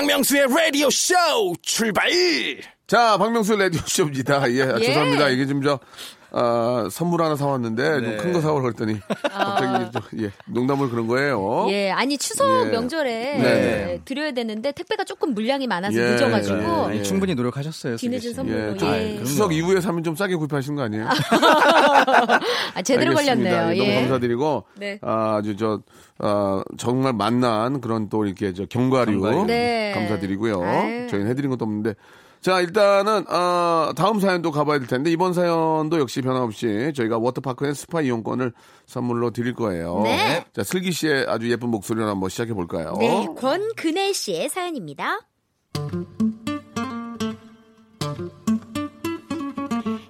[0.04, 1.14] 박명수의 라디오 쇼
[1.62, 2.10] 출발!
[2.86, 4.50] 자, 박명수 라디오 쇼입니다.
[4.50, 4.86] 예, 예.
[4.86, 5.30] 죄송합니다.
[5.30, 5.80] 이게 좀 저,
[6.36, 8.16] 아, 선물 하나 사왔는데, 네.
[8.16, 11.68] 좀큰 거 사오라 그랬더니, 갑자기, 저, 예, 농담을 그런 거예요.
[11.70, 12.70] 예, 아니 추석 예.
[12.70, 14.00] 명절에 네.
[14.04, 16.02] 드려야 되는데 택배가 조금 물량이 많아서 예.
[16.02, 16.90] 늦어가지고 예.
[16.90, 17.96] 아니, 충분히 노력하셨어요.
[17.98, 18.34] 뒤늦은.
[18.34, 18.76] 선물로 예, 예.
[18.76, 19.24] 좀 그럼요.
[19.24, 21.06] 추석 이후에 사면 좀 싸게 구입하시는 거 아니에요?
[22.74, 23.50] 아, 제대로 알겠습니다.
[23.50, 23.74] 걸렸네요.
[23.74, 24.00] 예, 너무 예.
[24.00, 24.98] 감사드리고, 네.
[25.02, 25.80] 아, 아주 저,
[26.18, 29.20] 아, 정말 만난 그런 또 이렇게 저 견과류.
[29.20, 29.46] 견과류.
[29.46, 29.92] 네.
[29.94, 30.62] 감사드리고요.
[30.62, 31.06] 아유.
[31.10, 31.94] 저희는 해드린 것도 없는데.
[32.44, 37.72] 자, 일단은, 아, 다음 사연도 가봐야 될 텐데, 이번 사연도 역시 변함없이 저희가 워터파크 and
[37.72, 38.52] 스파 이용권을
[38.84, 40.02] 선물로 드릴 거예요.
[40.02, 40.44] 네.
[40.52, 42.96] 자, 슬기 씨의 아주 예쁜 목소리로 한번 시작해 볼까요?
[42.98, 45.20] 네, 권근혜 씨의 사연입니다.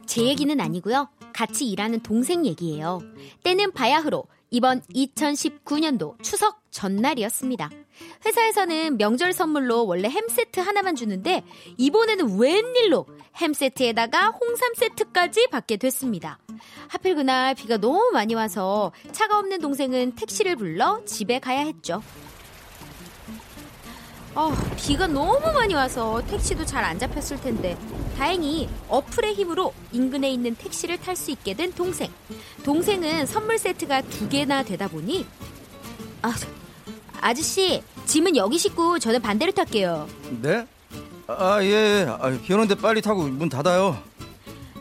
[0.05, 1.09] 제 얘기는 아니고요.
[1.33, 2.99] 같이 일하는 동생 얘기예요.
[3.45, 7.71] 때는 바야흐로 이번 2019년도 추석 전날이었습니다.
[8.25, 11.43] 회사에서는 명절 선물로 원래 햄 세트 하나만 주는데
[11.77, 16.39] 이번에는 웬일로 햄 세트에다가 홍삼 세트까지 받게 됐습니다.
[16.89, 22.03] 하필 그날 비가 너무 많이 와서 차가 없는 동생은 택시를 불러 집에 가야 했죠.
[24.37, 27.79] 아, 비가 너무 많이 와서 택시도 잘 안 잡혔을 텐데
[28.19, 32.13] 다행히 어플의 힘으로 인근에 있는 택시를 탈 수 있게 된 동생.
[32.65, 35.25] 동생은 선물 세트가 두 개나 되다 보니
[36.23, 36.35] 아,
[37.25, 40.07] 아저씨 짐은 여기 싣고 저는 반대로 탈게요.
[40.43, 40.67] 네?
[41.27, 42.07] 아, 예, 예.
[42.07, 43.97] 아, 비 오는데 빨리 타고 문 닫아요.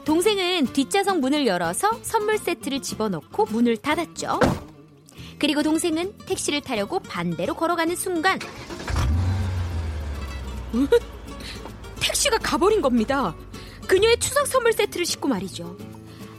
[0.03, 4.41] 동생은 뒷좌석 문을 열어서 선물 세트를 집어넣고 문을 닫았죠.
[5.39, 8.37] 그리고 동생은 택시를 타려고 반대로 걸어가는 순간
[10.75, 10.87] 으,
[12.01, 13.33] 택시가 가버린 겁니다.
[13.87, 15.77] 그녀의 추석 선물 세트를 싣고 말이죠.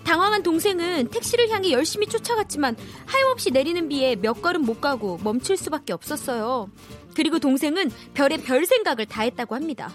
[0.05, 5.93] 당황한 동생은 택시를 향해 열심히 쫓아갔지만 하염없이 내리는 비에 몇 걸음 못 가고 멈출 수밖에
[5.93, 6.71] 없었어요.
[7.15, 9.93] 그리고 동생은 별의 별 생각을 다 했다고 합니다.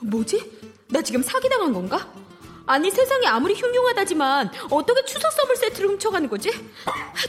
[0.00, 0.50] 뭐지?
[0.88, 2.12] 나 지금 사기당한 건가?
[2.66, 6.50] 아니 세상이 아무리 흉흉하다지만 어떻게 추석 선물 세트를 훔쳐가는 거지?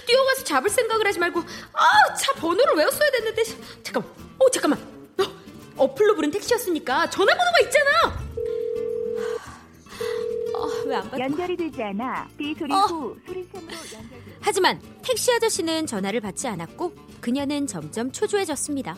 [0.05, 1.39] 뛰어가서 잡을 생각을 하지 말고
[1.73, 3.43] 아 차 번호를 외웠어야 됐는데
[3.81, 4.79] 잠깐만 어 잠깐만
[5.19, 5.23] 어,
[5.77, 8.18] 어플로 부른 택시였으니까 전화번호가 있잖아 아,
[10.89, 12.78] 왜 안 받고 연결이 되지 않아 삐 소리 어.
[12.82, 14.19] 후 소리샘으로 연결.
[14.41, 18.97] 하지만 택시 아저씨는 전화를 받지 않았고 그녀는 점점 초조해졌습니다.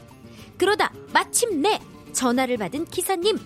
[0.58, 1.80] 그러다 마침내
[2.14, 3.38] 전화를 받은 기사님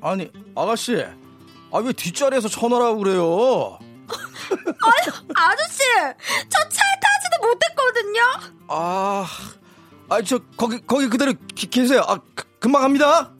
[0.00, 1.02] 아니 아가씨
[1.72, 3.78] 아 왜 뒷자리에서 전화라고 그래요
[5.34, 5.78] 아저씨
[6.48, 8.20] 저 차에 타지도 못했거든요.
[8.68, 9.26] 아,
[10.08, 12.02] 아, 저, 거기, 거기 그대로 기- 계세요.
[12.06, 13.33] 아, 그- 금방 갑니다.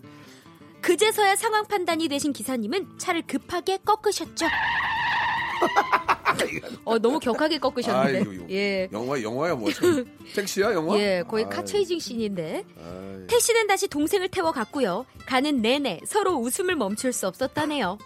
[0.85, 4.45] 그제서야 상황 판단이 되신 기사님은 차를 급하게 꺾으셨죠.
[6.85, 8.19] 어 너무 격하게 꺾으셨는데.
[8.19, 8.91] 아이고, 예.
[8.93, 10.05] 영화 영화야 뭐 참.
[10.35, 10.99] 택시야 영화?
[10.99, 12.67] 예, 거의 아이, 카체이징 씬인데.
[12.77, 13.27] 아이.
[13.29, 15.07] 택시는 다시 동생을 태워 갔고요.
[15.25, 17.97] 가는 내내 서로 웃음을 멈출 수 없었다네요.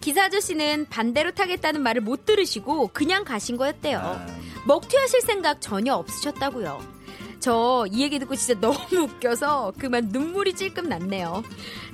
[0.00, 4.24] 기사 아저씨는 반대로 타겠다는 말을 못 들으시고 그냥 가신 거였대요.
[4.68, 6.99] 먹튀하실 생각 전혀 없으셨다고요.
[7.40, 11.42] 저 이 얘기 듣고 진짜 너무 웃겨서 그만 눈물이 찔끔 났네요.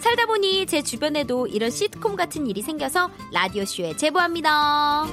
[0.00, 5.06] 살다 보니 제 주변에도 이런 시트콤 같은 일이 생겨서 라디오쇼에 제보합니다.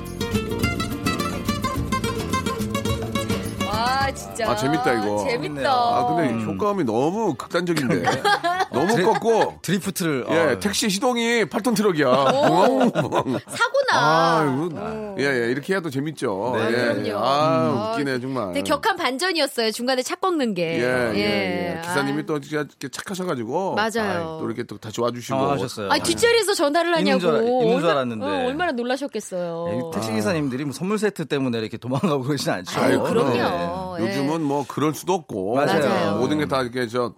[3.67, 5.23] 와 진짜 아, 재밌다, 이거.
[5.23, 5.71] 재밌다.
[5.71, 6.45] 아 근데 음.
[6.53, 8.03] 효과음이 너무 극단적인데
[8.73, 10.25] 너무 꺾고 드리프트를.
[10.29, 12.05] 예 아, 택시 시동이 8톤 트럭이야.
[12.09, 13.39] 멍, 멍.
[13.47, 13.93] 사고나.
[13.93, 16.53] 아, 이거, 예, 예, 이렇게 해도 재밌죠.
[16.57, 17.07] 네, 예, 그럼요.
[17.07, 17.11] 예.
[17.13, 18.53] 아, 아, 웃기네, 정말.
[18.53, 19.71] 되게 격한 반전이었어요.
[19.71, 20.79] 중간에 차 꺾는 게.
[20.79, 21.81] 예, 예, 예.
[21.81, 22.25] 기사님이 아.
[22.25, 23.75] 또 진짜 이렇게 착하셔가지고.
[23.75, 24.37] 맞아요.
[24.41, 25.37] 또 이렇게 또 다시 와주시고.
[25.37, 25.89] 아, 하셨어요.
[25.91, 27.19] 아니 뒷자리에서 전화를 있는 하냐고.
[27.19, 28.25] 줄 알- 있는 줄 얼마- 알았는데.
[28.25, 29.65] 어, 얼마나 놀라셨겠어요.
[29.69, 32.79] 예, 택시 기사님들이 뭐 선물 세트 때문에 이렇게 도망가고 그러진 않죠.
[32.81, 33.97] 아유, 아이, 그럼요.
[33.97, 34.03] 네.
[34.03, 34.07] 예.
[34.07, 35.55] 요즘은 뭐 그럴 수도 없고.
[35.55, 35.79] 맞아요.
[35.79, 36.15] 맞아요.
[36.17, 37.13] 모든 게 다 이렇게 저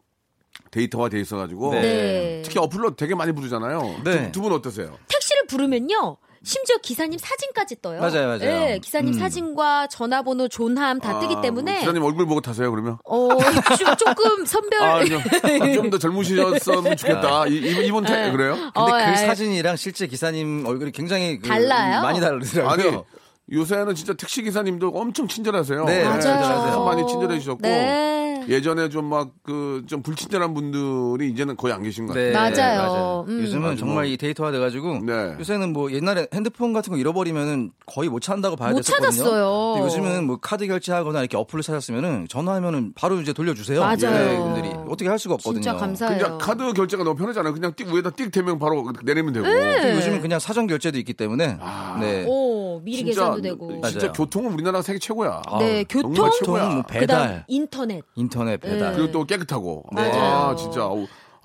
[0.76, 1.72] 데이터화 돼 있어가지고.
[1.74, 1.82] 네.
[1.82, 2.42] 네.
[2.44, 4.02] 특히 어플로 되게 많이 부르잖아요.
[4.04, 4.32] 네.
[4.34, 4.98] 두분 어떠세요?
[5.08, 6.18] 택시를 부르면요.
[6.44, 8.02] 심지어 기사님 사진까지 떠요.
[8.02, 8.38] 맞아요, 맞아요.
[8.40, 9.20] 네, 기사님 음.
[9.20, 12.98] 사진과 전화번호, 존함 다 뜨기 아, 때문에 기사님 얼굴 보고 타세요, 그러면?
[13.04, 13.30] 어,
[13.76, 15.04] 조- 조금 선별 아,
[15.74, 17.48] 좀더 젊으셨으면 좋겠다.
[17.48, 18.54] 이, 이분, 이분 태- 그래요?
[18.54, 22.02] 근데 어, 그 아, 사진이랑 실제 기사님 얼굴이 굉장히 그 달라요?
[22.04, 22.70] 많이 다르더라고요.
[22.90, 22.98] 아니,
[23.52, 25.86] 요새는 진짜 택시 기사님도 엄청 친절하세요.
[25.86, 26.20] 네, 맞아요.
[26.22, 27.60] 참 많이 친절해 주셨고.
[27.62, 28.14] 네.
[28.49, 32.25] 예전에 좀 막 그 좀 불친절한 분들이 이제는 거의 안 계신 것 같아요.
[32.31, 33.25] 네, 맞아요.
[33.27, 33.41] 음.
[33.41, 35.36] 요즘은 아주 정말 뭐- 이 데이터화 돼가지고 네.
[35.39, 39.12] 요새는 뭐 옛날에 핸드폰 같은 거 잃어버리면은 거의 못 찾는다고 봐야 못 됐었거든요.
[39.12, 39.73] 찾았어요.
[39.75, 43.79] 근데 요즘은 뭐 카드 결제하거나 이렇게 어플을 찾았으면은 전화하면은 바로 이제 돌려주세요.
[43.79, 43.95] 맞아요.
[43.97, 45.62] 네, 분들이 어떻게 할 수가 없거든요.
[45.62, 46.17] 진짜 감사해요.
[46.17, 47.53] 그냥 카드 결제가 너무 편하잖아요.
[47.53, 49.45] 그냥 띡 위에다 띡 대면 바로 내리면 되고.
[49.45, 51.97] 또 요즘은 그냥 사전 결제도 있기 때문에 아.
[51.99, 52.23] 네.
[52.27, 53.70] 오, 미리 계산도 되고.
[53.82, 54.14] 진짜 맞아요.
[54.14, 55.42] 교통은 우리나라가 세계 최고야.
[55.60, 56.66] 네, 정말 교통, 최고야.
[56.70, 58.04] 뭐 그다음 배달, 인터넷.
[58.16, 58.92] 인터넷 배달.
[58.92, 58.98] 네.
[58.98, 59.84] 그리고 또 깨끗하고.
[59.92, 60.12] 맞아요.
[60.14, 60.90] 아, 진짜.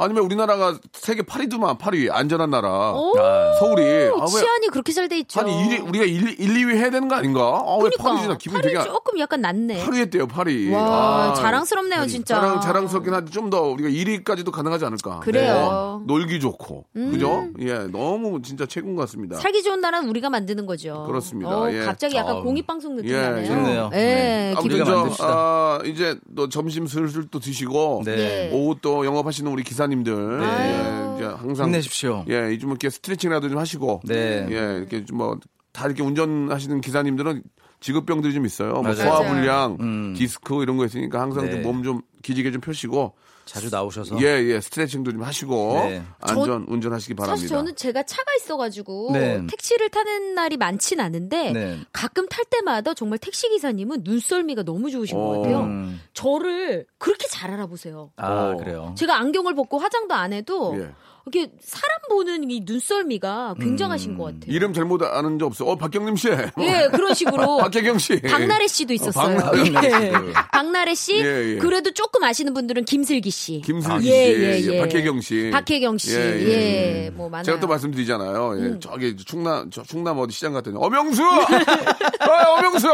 [0.02, 2.92] 아니면 우리나라가 세계 8위도만 8위 안전한 나라.
[2.92, 3.86] 오, 아, 서울이 아,
[4.24, 5.40] 왜 치안이 그렇게 잘 돼 있죠.
[5.40, 7.40] 아니 1위 우리가 1, 1, 2위 해야 되는 거 아닌가?
[7.42, 9.84] 아, 왜 그러니까 8위지나 기분 팔이 되게 조금 약간 낮네.
[9.84, 10.72] 8위 했대요, 8위.
[10.72, 12.36] 와, 아, 자랑스럽네요, 진짜.
[12.36, 15.18] 자랑, 자랑스럽긴 한데 좀 더 우리가 1위까지도 가능하지 않을까.
[15.20, 15.98] 그래요.
[16.00, 16.06] 음.
[16.06, 16.12] 네.
[16.14, 16.84] 놀기 좋고.
[16.94, 17.48] 그죠?
[17.58, 19.38] 예, 너무 진짜 최고인 것 같습니다.
[19.38, 21.02] 살기 좋은 나라는 우리가 만드는 거죠.
[21.08, 21.50] 그렇습니다.
[21.50, 21.80] 어, 예.
[21.80, 22.44] 갑자기 약간 어우.
[22.44, 23.46] 공익방송 느낌 예, 나네요.
[23.46, 23.90] 좋네요.
[23.94, 24.54] 예, 네.
[24.56, 25.26] 기분 아무튼 우리가 저, 만듭시다.
[25.28, 28.02] 아, 이제 또 점심 슬슬 또 드시고.
[28.04, 28.12] 네.
[28.18, 28.50] 예.
[28.54, 30.40] 오후 또 영업하시는 우리 기사 님들.
[30.42, 31.66] 예, 이제 항상.
[31.66, 32.24] 힘내십시오.
[32.28, 34.00] 예, 좀 이렇게 스트레칭이라도 좀 하시고.
[34.04, 34.46] 네.
[34.50, 35.38] 예, 이렇게 좀 뭐,
[35.72, 37.42] 다 이렇게 운전하시는 기사님들은
[37.80, 38.82] 직업병들이 좀 있어요.
[38.82, 38.94] 뭐.
[38.94, 40.14] 소화불량, 음.
[40.16, 41.62] 디스크 이런 거 있으니까 항상 네.
[41.62, 43.14] 좀몸좀 기지개 좀 펴시고.
[43.50, 45.72] 자주 나오셔서 예, 예, 스트레칭도 좀 하시고.
[45.88, 46.04] 네.
[46.20, 47.34] 안전 운전하시기 바랍니다.
[47.36, 49.44] 사실 저는 제가 차가 있어가지고 네.
[49.48, 51.80] 택시를 타는 날이 많진 않은데 네.
[51.92, 55.40] 가끔 탈 때마다 정말 택시 기사님은 눈썰미가 너무 좋으신 것 어.
[55.40, 55.62] 같아요.
[55.62, 56.00] 음.
[56.14, 58.12] 저를 그렇게 잘 알아보세요.
[58.14, 58.56] 아 어.
[58.56, 58.94] 그래요.
[58.96, 60.92] 제가 안경을 벗고 화장도 안 해도 예.
[61.26, 64.18] 이렇게 사람 보는 이 눈썰미가 굉장하신 음.
[64.18, 64.40] 것 같아요.
[64.46, 65.70] 이름 잘못 아는 적 없어 요.
[65.70, 66.28] 어, 박경림 씨.
[66.28, 68.20] 예, 그런 식으로 박혜경 씨.
[68.22, 69.36] 박나래 씨도 있었어요.
[69.38, 70.10] 박나래 예.
[70.10, 70.32] 씨.
[70.52, 71.16] 박나래 씨.
[71.24, 71.58] 예, 예.
[71.58, 73.60] 그래도 조금 아시는 분들은 김슬기 씨.
[73.64, 74.10] 김슬기 씨.
[74.10, 74.74] 예, 예, 예, 예.
[74.76, 74.80] 예.
[74.80, 75.50] 박혜경 씨.
[75.52, 76.16] 박혜경 씨.
[76.16, 77.10] 예, 예, 예.
[77.10, 77.42] 뭐 많아요.
[77.42, 77.44] 음.
[77.44, 78.54] 제가 또 말씀드리잖아요.
[78.74, 82.88] 예, 저기 충남 저 충남 어디 시장 갔더니 어명수, 아, 어명수.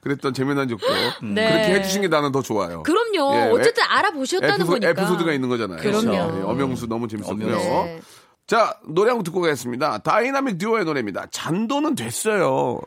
[0.00, 0.86] 그랬던 재미난 적도
[1.22, 1.50] 네.
[1.50, 2.82] 그렇게 해주신 게 나는 더 좋아요.
[2.82, 3.34] 그럼요.
[3.36, 4.90] 예, 어쨌든 알아보셨다는 에피소, 거니까.
[4.90, 5.78] 에피소드가 있는 거잖아요.
[5.80, 6.12] 그럼요.
[6.14, 7.56] 예, 어명수 너무 재밌었고요.
[7.64, 8.00] 네.
[8.46, 9.98] 자 노래 한 곡 듣고 가겠습니다.
[9.98, 11.26] 다이나믹 듀오의 노래입니다.
[11.30, 12.80] 잔돈은 됐어요.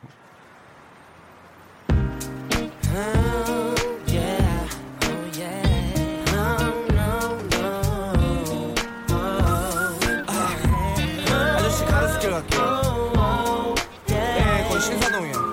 [11.30, 13.74] 아저씨 가로수길 갈게요.
[14.06, 15.48] 네, 거기 신사동이요.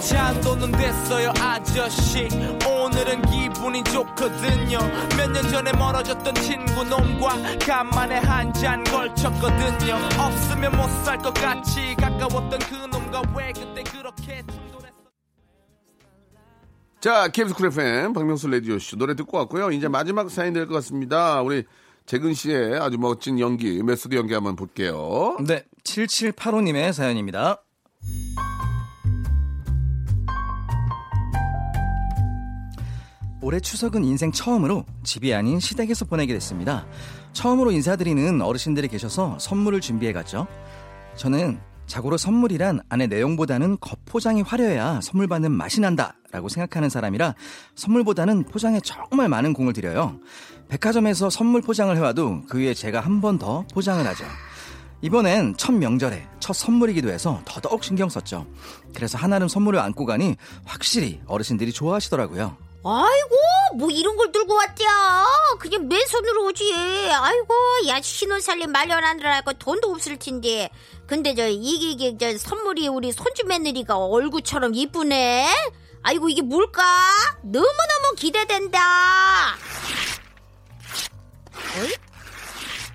[0.00, 2.28] 잔도는 됐어요 아저씨
[3.62, 4.78] 기분이 좋거든요
[5.16, 11.94] 몇 년 전에 멀어졌던 친구 놈과 간만에 한 잔 걸쳤거든요 없으면 못 살 것 같이
[11.96, 14.92] 가까웠던 그 놈과 왜 그때 그렇게 충돌했어
[17.00, 19.70] 자, KBS 쿨 FM 박명수 라디오쇼 노래 듣고 왔고요.
[19.70, 21.40] 이제 마지막 사연 될것 같습니다.
[21.42, 21.64] 우리
[22.06, 25.36] 재근 씨의 아주 멋진 연기, method 연기 한번 볼게요.
[25.46, 27.62] 네, 7785님의 사연입니다.
[33.42, 36.86] 올해 추석은 인생 처음으로 집이 아닌 시댁에서 보내게 됐습니다.
[37.32, 40.46] 처음으로 인사드리는 어르신들이 계셔서 선물을 준비해 갔죠.
[41.16, 47.34] 저는 자고로 선물이란 안의 내용보다는 겉포장이 화려해야 선물 받는 맛이 난다 라고 생각하는 사람이라
[47.74, 50.18] 선물보다는 포장에 정말 많은 공을 들여요.
[50.68, 54.24] 백화점에서 선물 포장을 해와도 그 위에 제가 한 번 더 포장을 하죠.
[55.02, 58.46] 이번엔 첫 명절에 첫 선물이기도 해서 더더욱 신경 썼죠.
[58.94, 62.56] 그래서 한아름 선물을 안고 가니 확실히 어르신들이 좋아하시더라고요.
[62.84, 63.36] 아이고
[63.76, 65.26] 뭐 이런 걸 들고 왔디야.
[65.60, 67.10] 그냥 맨손으로 오지.
[67.12, 67.54] 아이고
[67.88, 70.68] 야 신혼살림 마련하느라고 돈도 없을 텐데.
[71.06, 75.48] 근데 저 이게 이게 저 선물이 우리 손주 며느리가 얼굴처럼 이쁘네.
[76.02, 76.82] 아이고 이게 뭘까?
[77.42, 78.80] 너무너무 기대된다.
[81.78, 81.94] 어이?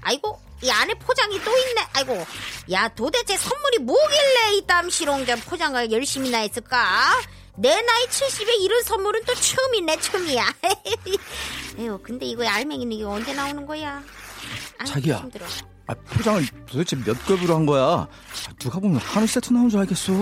[0.02, 1.88] 아이고 이 안에 포장이 또 있네.
[1.93, 2.26] 아이고
[2.71, 7.21] 야 도대체 선물이 뭐길래 이 땀시롱 저 포장을 열심히나 했을까
[7.57, 10.45] 내 나이 70에 이런 선물은 또 처음이네 처음이야
[11.79, 14.03] 에휴 근데 이거 알맹이는 이거 언제 나오는 거야
[14.77, 15.17] 아유, 자기야.
[15.17, 15.45] 힘들어.
[15.87, 17.81] 아, 포장을 도대체 몇 겹으로 한 거야?
[17.83, 18.07] 아,
[18.59, 20.13] 누가 보면 한우 세트 나온 줄 알겠어.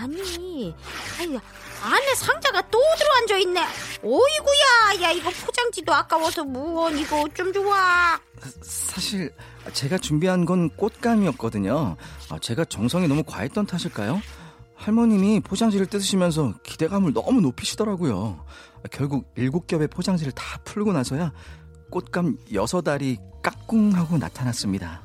[0.00, 0.74] 아니
[1.18, 1.38] 아유
[1.82, 3.60] 안에 상자가 또 들어앉아 있네
[4.02, 8.18] 오이구야 야 이거 포장지도 아까워서 무언 이거 어쩜 좋아
[8.62, 9.32] 사실
[9.72, 11.96] 제가 준비한 건 꽃감이었거든요.
[12.30, 14.22] 아, 제가 정성이 너무 과했던 탓일까요?
[14.78, 18.44] 할머님이 포장지를 뜯으시면서 기대감을 너무 높이시더라고요.
[18.76, 21.32] 아, 결국 일곱 겹의 포장지를 다 풀고 나서야
[21.90, 25.02] 꽃감 여섯 알이 까꿍하고 나타났습니다.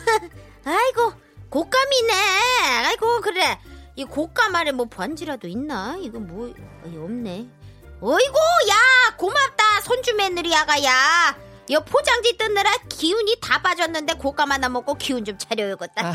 [0.64, 1.12] 아이고
[1.50, 2.12] 곶감이네.
[2.86, 3.58] 아이고 그래.
[3.94, 5.96] 이 곶감 안에 뭐 반지라도 있나?
[6.00, 6.52] 이거 뭐
[6.84, 7.48] 없네.
[8.00, 8.38] 어이구
[8.68, 11.36] 야 고맙다 손주 며느리야가 야
[11.68, 16.14] 이 포장지 뜯느라 기운이 다 빠졌는데 곶감 하나 먹고 기운 좀 차려야겠다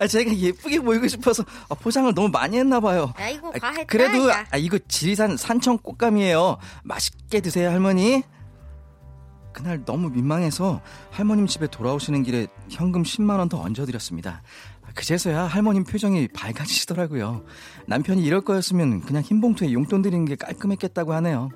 [0.00, 3.12] 아, 제가 예쁘게 보이고 싶어서 아, 포장을 너무 많이 했나 봐요.
[3.16, 4.44] 아이고 아, 과했다 그래도 야.
[4.50, 6.58] 아, 이거 지리산 산청 꽃감이에요.
[6.84, 8.22] 맛있게 드세요, 할머니.
[9.52, 14.42] 그날 너무 민망해서 할머님 집에 돌아오시는 길에 현금 10만 원 더 얹어드렸습니다.
[14.94, 17.44] 그제서야 할머님 표정이 밝아지시더라고요.
[17.86, 21.50] 남편이 이럴 거였으면 그냥 흰 봉투에 용돈 드리는 게 깔끔했겠다고 하네요.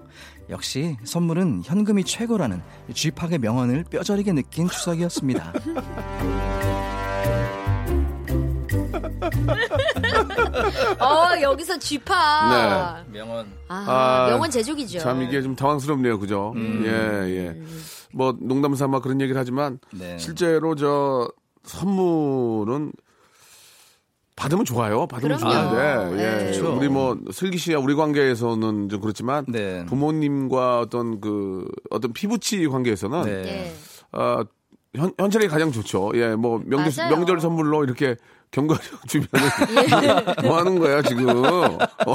[0.51, 2.61] 역시 선물은 현금이 최고라는
[2.93, 5.53] 쥐팍의 명언을 뼈저리게 느낀 추석이었습니다.
[10.99, 13.05] 어, 여기서 쥐파.
[13.11, 13.47] 명언.
[13.69, 14.99] 아, 아, 명언 제조기죠.
[14.99, 16.53] 참 이게 좀 당황스럽네요, 그죠?
[16.57, 16.83] 음.
[16.85, 16.91] 예,
[17.37, 17.63] 예.
[18.13, 20.19] 뭐 농담 삼아 그런 얘기를 하지만 네.
[20.19, 21.31] 실제로 저
[21.65, 22.93] 선물은
[24.41, 25.07] 받으면 좋아요.
[25.07, 25.71] 받으면 그럼요.
[25.71, 26.31] 좋은데, 예.
[26.31, 26.45] 네.
[26.45, 26.75] 그렇죠.
[26.75, 29.85] 우리 뭐 슬기 씨와 우리 관계에서는 좀 그렇지만 네.
[29.85, 33.43] 부모님과 어떤 그 어떤 피부치 관계에서는 네.
[33.43, 33.75] 네.
[34.13, 34.43] 아,
[34.95, 36.13] 현, 현찰이 가장 좋죠.
[36.15, 37.17] 예, 뭐 명절 맞아요.
[37.17, 38.17] 명절 선물로 이렇게
[38.51, 39.29] 견과류 주면은
[40.03, 40.43] 예.
[40.47, 41.29] 뭐 하는 거야 지금?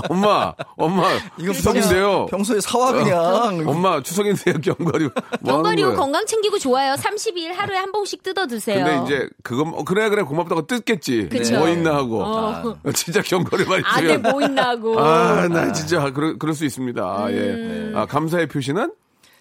[0.10, 2.26] 엄마, 엄마 이거 추석인데요.
[2.26, 3.64] 평소에 사와 그냥.
[3.66, 5.10] 엄마 추석인데요 견과류.
[5.42, 5.96] 뭐 견과류?
[5.96, 6.96] 건강 챙기고 좋아요.
[6.96, 8.84] 30일 하루에 한 봉씩 뜯어 드세요.
[8.84, 11.30] 근데 이제 그거 뭐 그래 그래 고맙다고 뜯겠지.
[11.32, 11.58] 그쵸.
[11.58, 12.22] 뭐 있나 하고.
[12.22, 12.76] 어.
[12.94, 15.00] 진짜 견과류만 안에 있으면 뭐 있나고.
[15.00, 17.28] 아, 나 진짜 그럴, 그럴 수 있습니다.
[17.28, 17.92] 음.
[17.94, 17.98] 예.
[17.98, 18.92] 아, 감사의 표시는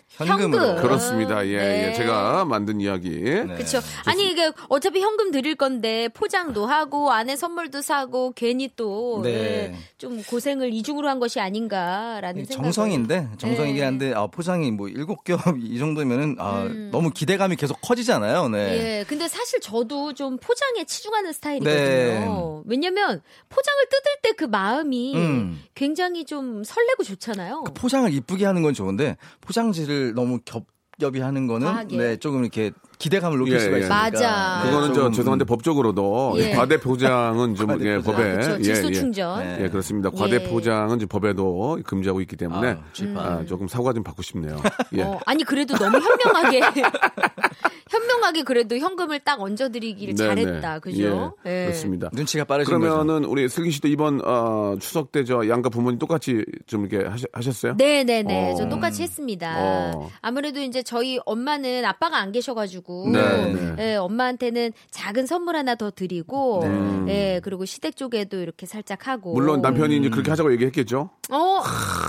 [0.09, 0.65] 현금으로.
[0.67, 0.83] 현금.
[0.83, 1.47] 그렇습니다.
[1.47, 1.89] 예, 네.
[1.89, 1.93] 예.
[1.95, 3.09] 제가 만든 이야기.
[3.11, 3.45] 네.
[3.47, 3.81] 그렇죠.
[4.05, 9.31] 아니 이게 어차피 현금 드릴 건데 포장도 하고 안에 선물도 사고 괜히 또 네.
[9.31, 12.63] 예, 좀 고생을 이중으로 한 것이 아닌가라는 생각.
[12.63, 13.85] 정성인데 정성이긴 네.
[13.85, 18.49] 한데 아, 포장이 뭐 일곱 겹 이 정도면은 아, 너무 기대감이 계속 커지잖아요.
[18.51, 18.59] 네.
[18.59, 18.73] 음.
[18.75, 21.75] 예, 근데 사실 저도 좀 포장에 치중하는 스타일이거든요.
[21.75, 22.63] 네.
[22.67, 25.63] 왜냐면 포장을 뜯을 때 그 마음이 음.
[25.75, 27.63] 굉장히 좀 설레고 좋잖아요.
[27.65, 31.97] 그 포장을 이쁘게 하는 건 좋은데 포장지를 너무 겹겹이 하는 거는 과하게.
[31.97, 33.79] 네 조금 이렇게 기대감을 높일 예, 수가 예.
[33.81, 33.95] 있으니까.
[34.03, 34.63] 맞아.
[34.65, 36.51] 네, 그거는 저 죄송한데 법적으로도 예.
[36.53, 38.13] 과대 포장은 좀 과대 예, 포장.
[38.13, 38.59] 법에 그렇죠.
[38.59, 38.93] 예, 질소 예.
[38.93, 39.39] 충전.
[39.41, 39.59] 네.
[39.63, 40.11] 예, 그렇습니다.
[40.11, 40.49] 과대 예.
[40.49, 42.79] 포장은 지금 법에도 금지하고 있기 때문에
[43.17, 43.21] 아.
[43.21, 44.61] 아, 조금 사과 좀 받고 싶네요.
[44.97, 45.03] 예.
[45.03, 46.61] 어, 아니 그래도 너무 현명하게
[48.15, 50.75] 현명하게 그래도 현금을 딱 얹어드리길 네, 잘했다.
[50.75, 50.81] 네.
[50.81, 51.35] 그죠?
[51.47, 51.65] 예, 예.
[51.67, 52.11] 그렇습니다.
[52.13, 52.93] 눈치가 빠르신 거죠.
[52.93, 57.31] 그러면은 우리 슬기 씨도 이번 어, 추석 때 저 양가 부모님 똑같이 좀 이렇게 하셨,
[57.33, 57.75] 하셨어요?
[57.79, 58.53] 네네네.
[58.53, 58.55] 어.
[58.57, 59.55] 저 똑같이 했습니다.
[59.59, 60.11] 어.
[60.21, 63.75] 아무래도 이제 저희 엄마는 아빠가 안 계셔가지고, 네, 네.
[63.79, 66.61] 예, 엄마한테는 작은 선물 하나 더 드리고,
[67.07, 67.35] 네.
[67.37, 69.33] 예, 그리고 시댁 쪽에도 이렇게 살짝 하고.
[69.33, 71.09] 물론 남편이 이제 그렇게 하자고 얘기했겠죠.
[71.31, 71.63] 어,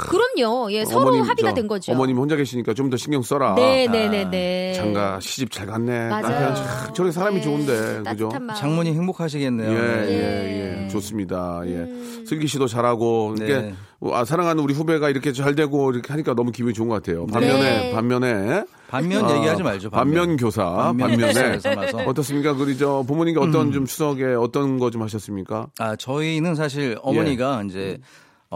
[0.09, 0.71] 그럼요.
[0.73, 1.91] 예, 서로 어머님, 합의가 저, 된 거죠.
[1.93, 3.55] 어머님 혼자 계시니까 좀 더 신경 써라.
[3.55, 4.73] 네네네네.
[4.73, 5.94] 장가 시집 잘 갔네.
[6.09, 6.21] 맞아요.
[6.21, 8.03] 남편 참 저렇게 사람이 네, 좋은데 그죠?
[8.29, 8.57] 따뜻한 마음.
[8.59, 9.69] 장모님 행복하시겠네요.
[9.71, 10.07] 예, 네.
[10.09, 10.87] 예, 예.
[10.89, 11.61] 좋습니다.
[11.65, 11.71] 예.
[11.77, 12.23] 음.
[12.27, 13.73] 슬기 씨도 잘하고, 이렇게, 네.
[14.13, 17.25] 아, 사랑하는 우리 후배가 이렇게 잘 되고, 이렇게 하니까 너무 기분이 좋은 것 같아요.
[17.27, 17.91] 반면에, 네.
[17.93, 18.63] 반면에.
[18.87, 19.89] 반면 아, 얘기하지 말죠.
[19.89, 20.63] 반면 교사.
[20.63, 21.59] 반면 반면에.
[21.59, 21.97] 삼아서.
[22.07, 22.53] 어떻습니까?
[22.53, 25.67] 그리 저 부모님께 어떤 좀 추석에 어떤 거 좀 하셨습니까?
[25.79, 27.97] 아, 저희는 사실 어머니가 이제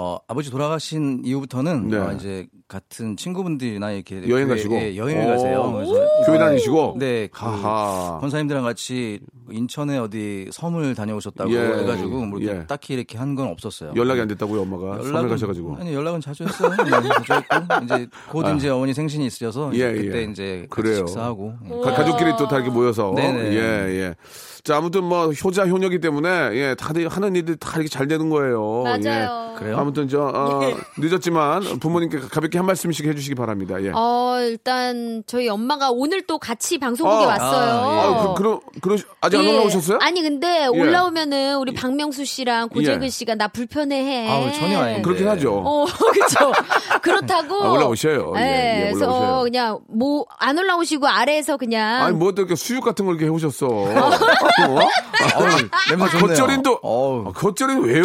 [0.01, 1.97] 어, 아버지 돌아가신 이후부터는 네.
[1.97, 4.75] 어, 이제 같은 친구분들이나 이렇게 여행 가시고?
[4.75, 5.27] 예, 여행을 오.
[5.27, 5.71] 가세요.
[5.73, 6.95] 그래서 교회 다니시고?
[6.97, 8.17] 네, 그 하하.
[8.21, 9.19] 권사님들이랑 같이
[9.51, 12.65] 인천에 어디 섬을 다녀오셨다고 예, 해가지고 뭐 이렇게 예.
[12.67, 13.91] 딱히 이렇게 한 건 없었어요.
[13.95, 15.03] 연락이 안 됐다고요, 엄마가?
[15.03, 15.77] 섬에 가셔가지고.
[15.81, 16.69] 아니 연락은 자주 했어요.
[16.83, 18.51] 네, 자주 했고 이제 곧 아.
[18.53, 20.23] 이제 어머니 생신이 있으셔서 예, 그때 예.
[20.31, 20.95] 이제 그래요.
[21.07, 21.79] 식사하고 예.
[21.81, 23.11] 가, 가족끼리 또 다 이렇게 모여서.
[23.15, 23.51] 네네.
[23.53, 23.59] 예,
[23.99, 24.15] 예.
[24.63, 28.83] 자, 아무튼 뭐, 효자, 효녀기 때문에, 예, 다들 하는 일들 다 이렇게 잘 되는 거예요.
[28.83, 29.51] 맞아요.
[29.55, 29.59] 예.
[29.59, 29.77] 그래요?
[29.77, 30.61] 아무튼 저, 어,
[30.97, 33.81] 늦었지만 부모님께 가볍게 한 말씀씩 해주시기 바랍니다.
[33.83, 33.91] 예.
[33.93, 37.71] 어, 일단 저희 엄마가 오늘 또 같이 방송국에 아, 왔어요.
[37.71, 39.51] 아, 그, 그러, 그러, 아직 안 예.
[39.53, 39.99] 올라오셨어요?
[40.01, 43.09] 아니 근데 올라오면은 우리 박명수 씨랑 고재근 예.
[43.09, 44.29] 씨가 나 불편해해.
[44.29, 45.01] 아우, 전혀 아닌데.
[45.01, 45.61] 그렇긴 하죠.
[45.65, 46.53] 어, 그렇죠.
[47.01, 47.55] 그렇다고.
[47.61, 48.33] 아, 올라오셔요.
[48.37, 49.35] 예, 예, 예, 그래서 올라오셔요.
[49.39, 53.25] 어, 그냥 뭐 안 올라오시고 아래에서 그냥 아니, 뭐, 또 이렇게 수육 같은 걸 이렇게
[53.25, 53.67] 해오셨어.
[54.67, 54.79] 어?
[54.79, 55.47] 어우,
[55.89, 56.27] 냄새 좋네요.
[56.27, 57.27] 겉절인도, 어우.
[57.27, 58.01] 아, 겉절이는 왜, 왜,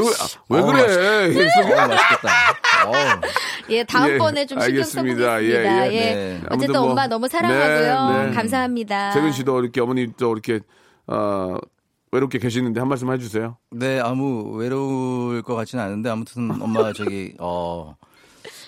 [0.60, 1.26] 어우, 그래?
[1.26, 2.28] 어우, 맛있겠다.
[2.86, 2.94] 어우.
[3.70, 5.24] 예 다음번에 예, 좀 신경 알겠습니다.
[5.24, 5.42] 써보겠습니다.
[5.44, 5.94] 예, 예.
[5.94, 6.14] 예.
[6.14, 6.40] 네.
[6.50, 8.18] 어쨌든 뭐, 엄마 너무 사랑하고요.
[8.18, 8.34] 네, 네.
[8.34, 9.12] 감사합니다.
[9.12, 10.60] 재근 씨도 이렇게 어머니 또 이렇게,
[11.06, 11.56] 어,
[12.12, 13.56] 외롭게 계시는데 한 말씀 해주세요.
[13.70, 17.96] 네, 아무 외로울 것 같지는 않은데 아무튼 엄마 저기 어,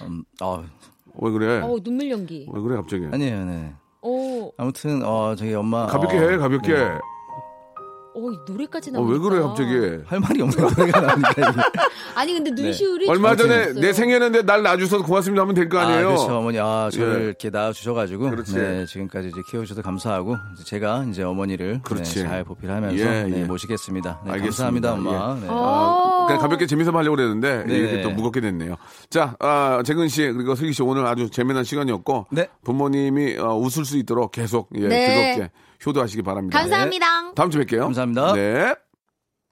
[0.02, 0.64] 음, 어
[1.18, 1.60] 왜 그래?
[1.62, 2.46] 어 눈물 연기.
[2.52, 3.06] 왜 그래, 갑자기?
[3.10, 3.72] 아니에요, 네.
[4.02, 6.72] 오, 아무튼 어 저기 엄마 가볍게 어, 해, 가볍게.
[6.74, 6.98] 네.
[8.16, 9.12] 어 노래까지 어, 나오니까.
[9.12, 10.02] 왜 그래, 갑자기?
[10.06, 11.60] 할 말이 없는 노래가 나오니까 이게.
[12.16, 12.62] 아니 근데 네.
[12.62, 13.80] 눈시울이 얼마 전에 좋았어요.
[13.82, 15.98] 내 생일인데 날 놔주셔서 고맙습니다 하면 될 거 아니에요?
[15.98, 16.38] 아, 그렇죠.
[16.38, 17.24] 어머니, 아, 저를 예.
[17.26, 18.30] 이렇게 낳아주셔가지고.
[18.30, 18.54] 그렇지.
[18.54, 20.36] 네, 지금까지 이제 키워주셔서 감사하고.
[20.54, 21.80] 이제 제가 이제 어머니를.
[21.82, 22.22] 그렇지.
[22.22, 22.96] 네, 잘 보필하면서.
[22.96, 23.44] 예, 네, 예.
[23.44, 24.20] 모시겠습니다.
[24.24, 24.90] 네, 알겠습니다.
[24.90, 25.34] 감사합니다, 엄마.
[25.40, 25.46] 네.
[25.50, 26.24] 어.
[26.26, 27.74] 그냥 가볍게 재미삼아 하려고 그랬는데 네.
[27.76, 28.76] 이렇게 또 무겁게 됐네요.
[29.10, 32.48] 자, 아, 재근 씨 그리고 슬기 씨 오늘 아주 재미난 시간이었고 네.
[32.64, 35.06] 부모님이 어, 웃을 수 있도록 계속 예, 네.
[35.34, 35.50] 즐겁게
[35.84, 36.58] 효도하시기 바랍니다.
[36.58, 37.32] 감사합니다.
[37.34, 37.80] 다음 주에 뵐게요.
[37.80, 38.32] 감사합니다.
[38.34, 38.74] 네.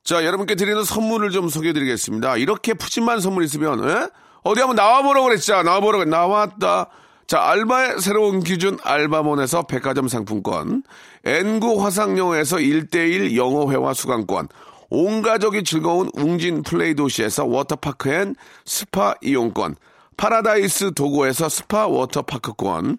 [0.04, 2.36] 자, 여러분께 드리는 선물을 좀 소개해 드리겠습니다.
[2.36, 4.08] 이렇게 푸짐한 선물 있으면 예?
[4.42, 5.62] 어디 한번 나와보라고 그랬죠.
[5.62, 6.90] 나와보라고 나왔다.
[7.26, 10.82] 자, 알바의 새로운 기준 알바몬에서 백화점 상품권,
[11.24, 14.48] N구 화상영어에서 1대1 영어회화 수강권,
[14.90, 18.34] 온 가족이 즐거운 웅진 플레이 도시에서 워터파크 and
[18.66, 19.76] 스파 이용권,
[20.18, 22.98] 파라다이스 도고에서 스파 워터파크권,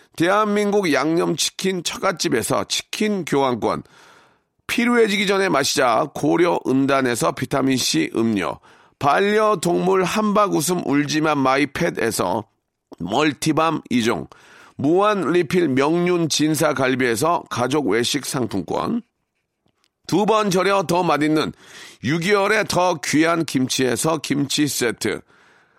[0.17, 3.83] 대한민국 양념치킨 처갓집에서 치킨 교환권,
[4.67, 6.07] 필요해지기 전에 마시자.
[6.13, 8.59] 고려 은단에서 비타민C 음료,
[8.99, 12.45] 반려동물 한박 웃음 울지만 마이팻에서
[12.99, 14.29] 멀티밤 2종,
[14.75, 19.01] 무한 리필 명륜 진사 갈비에서 가족 외식 상품권,
[20.07, 21.53] 두 번 절여 더 맛있는
[22.03, 25.21] 6개월에 더 귀한 김치에서 김치 세트,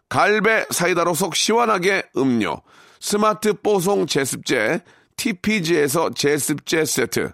[0.09, 2.61] 갈배 사이다로 속 시원하게 음료,
[3.03, 4.81] 스마트 뽀송 제습제,
[5.17, 7.33] TPG에서 제습제 세트,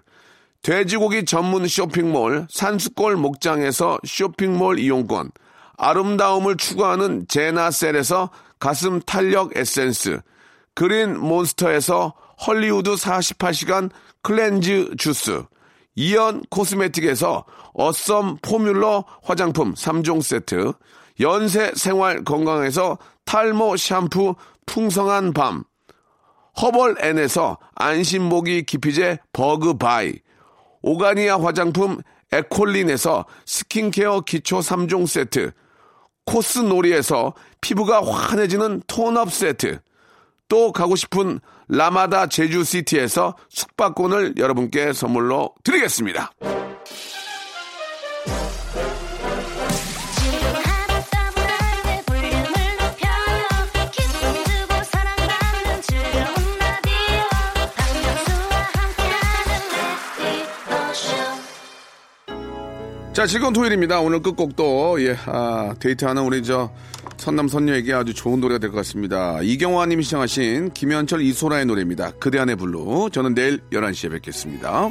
[0.63, 5.29] 돼지고기 전문 쇼핑몰 산수골 목장에서 쇼핑몰 이용권,
[5.77, 10.19] 아름다움을 추구하는 제나셀에서 가슴 탄력 에센스,
[10.73, 12.15] 그린 몬스터에서
[12.47, 13.91] 헐리우드 48시간
[14.23, 15.43] cleanse 주스,
[15.93, 20.73] 이연 코스메틱에서 어썸 포뮬러 화장품 3종 세트,
[21.19, 24.35] 연세 생활 건강에서 탈모 샴푸
[24.69, 25.63] 풍성한 밤,
[26.61, 30.13] 허벌 앤에서 안심모기 기피제 버그바이,
[30.83, 31.99] 오가니아 화장품
[32.31, 35.53] 에콜린에서 스킨케어 기초 3종 세트,
[36.27, 39.79] 코스놀이에서 피부가 환해지는 톤업 세트,
[40.47, 46.31] 또 가고 싶은 라마다 제주시티에서 숙박권을 여러분께 선물로 드리겠습니다.
[63.19, 63.99] 자, 즐거운 토요일입니다.
[63.99, 66.71] 오늘 끝곡도, 예, 아, 데이트하는 우리 저,
[67.17, 69.41] 선남 선녀에게 아주 좋은 노래가 될 것 같습니다.
[69.41, 72.11] 이경화님이 신청하신 김현철 이소라의 노래입니다.
[72.11, 73.09] 그대 안의 블루.
[73.11, 74.87] 저는 내일 11시에 뵙겠습니다.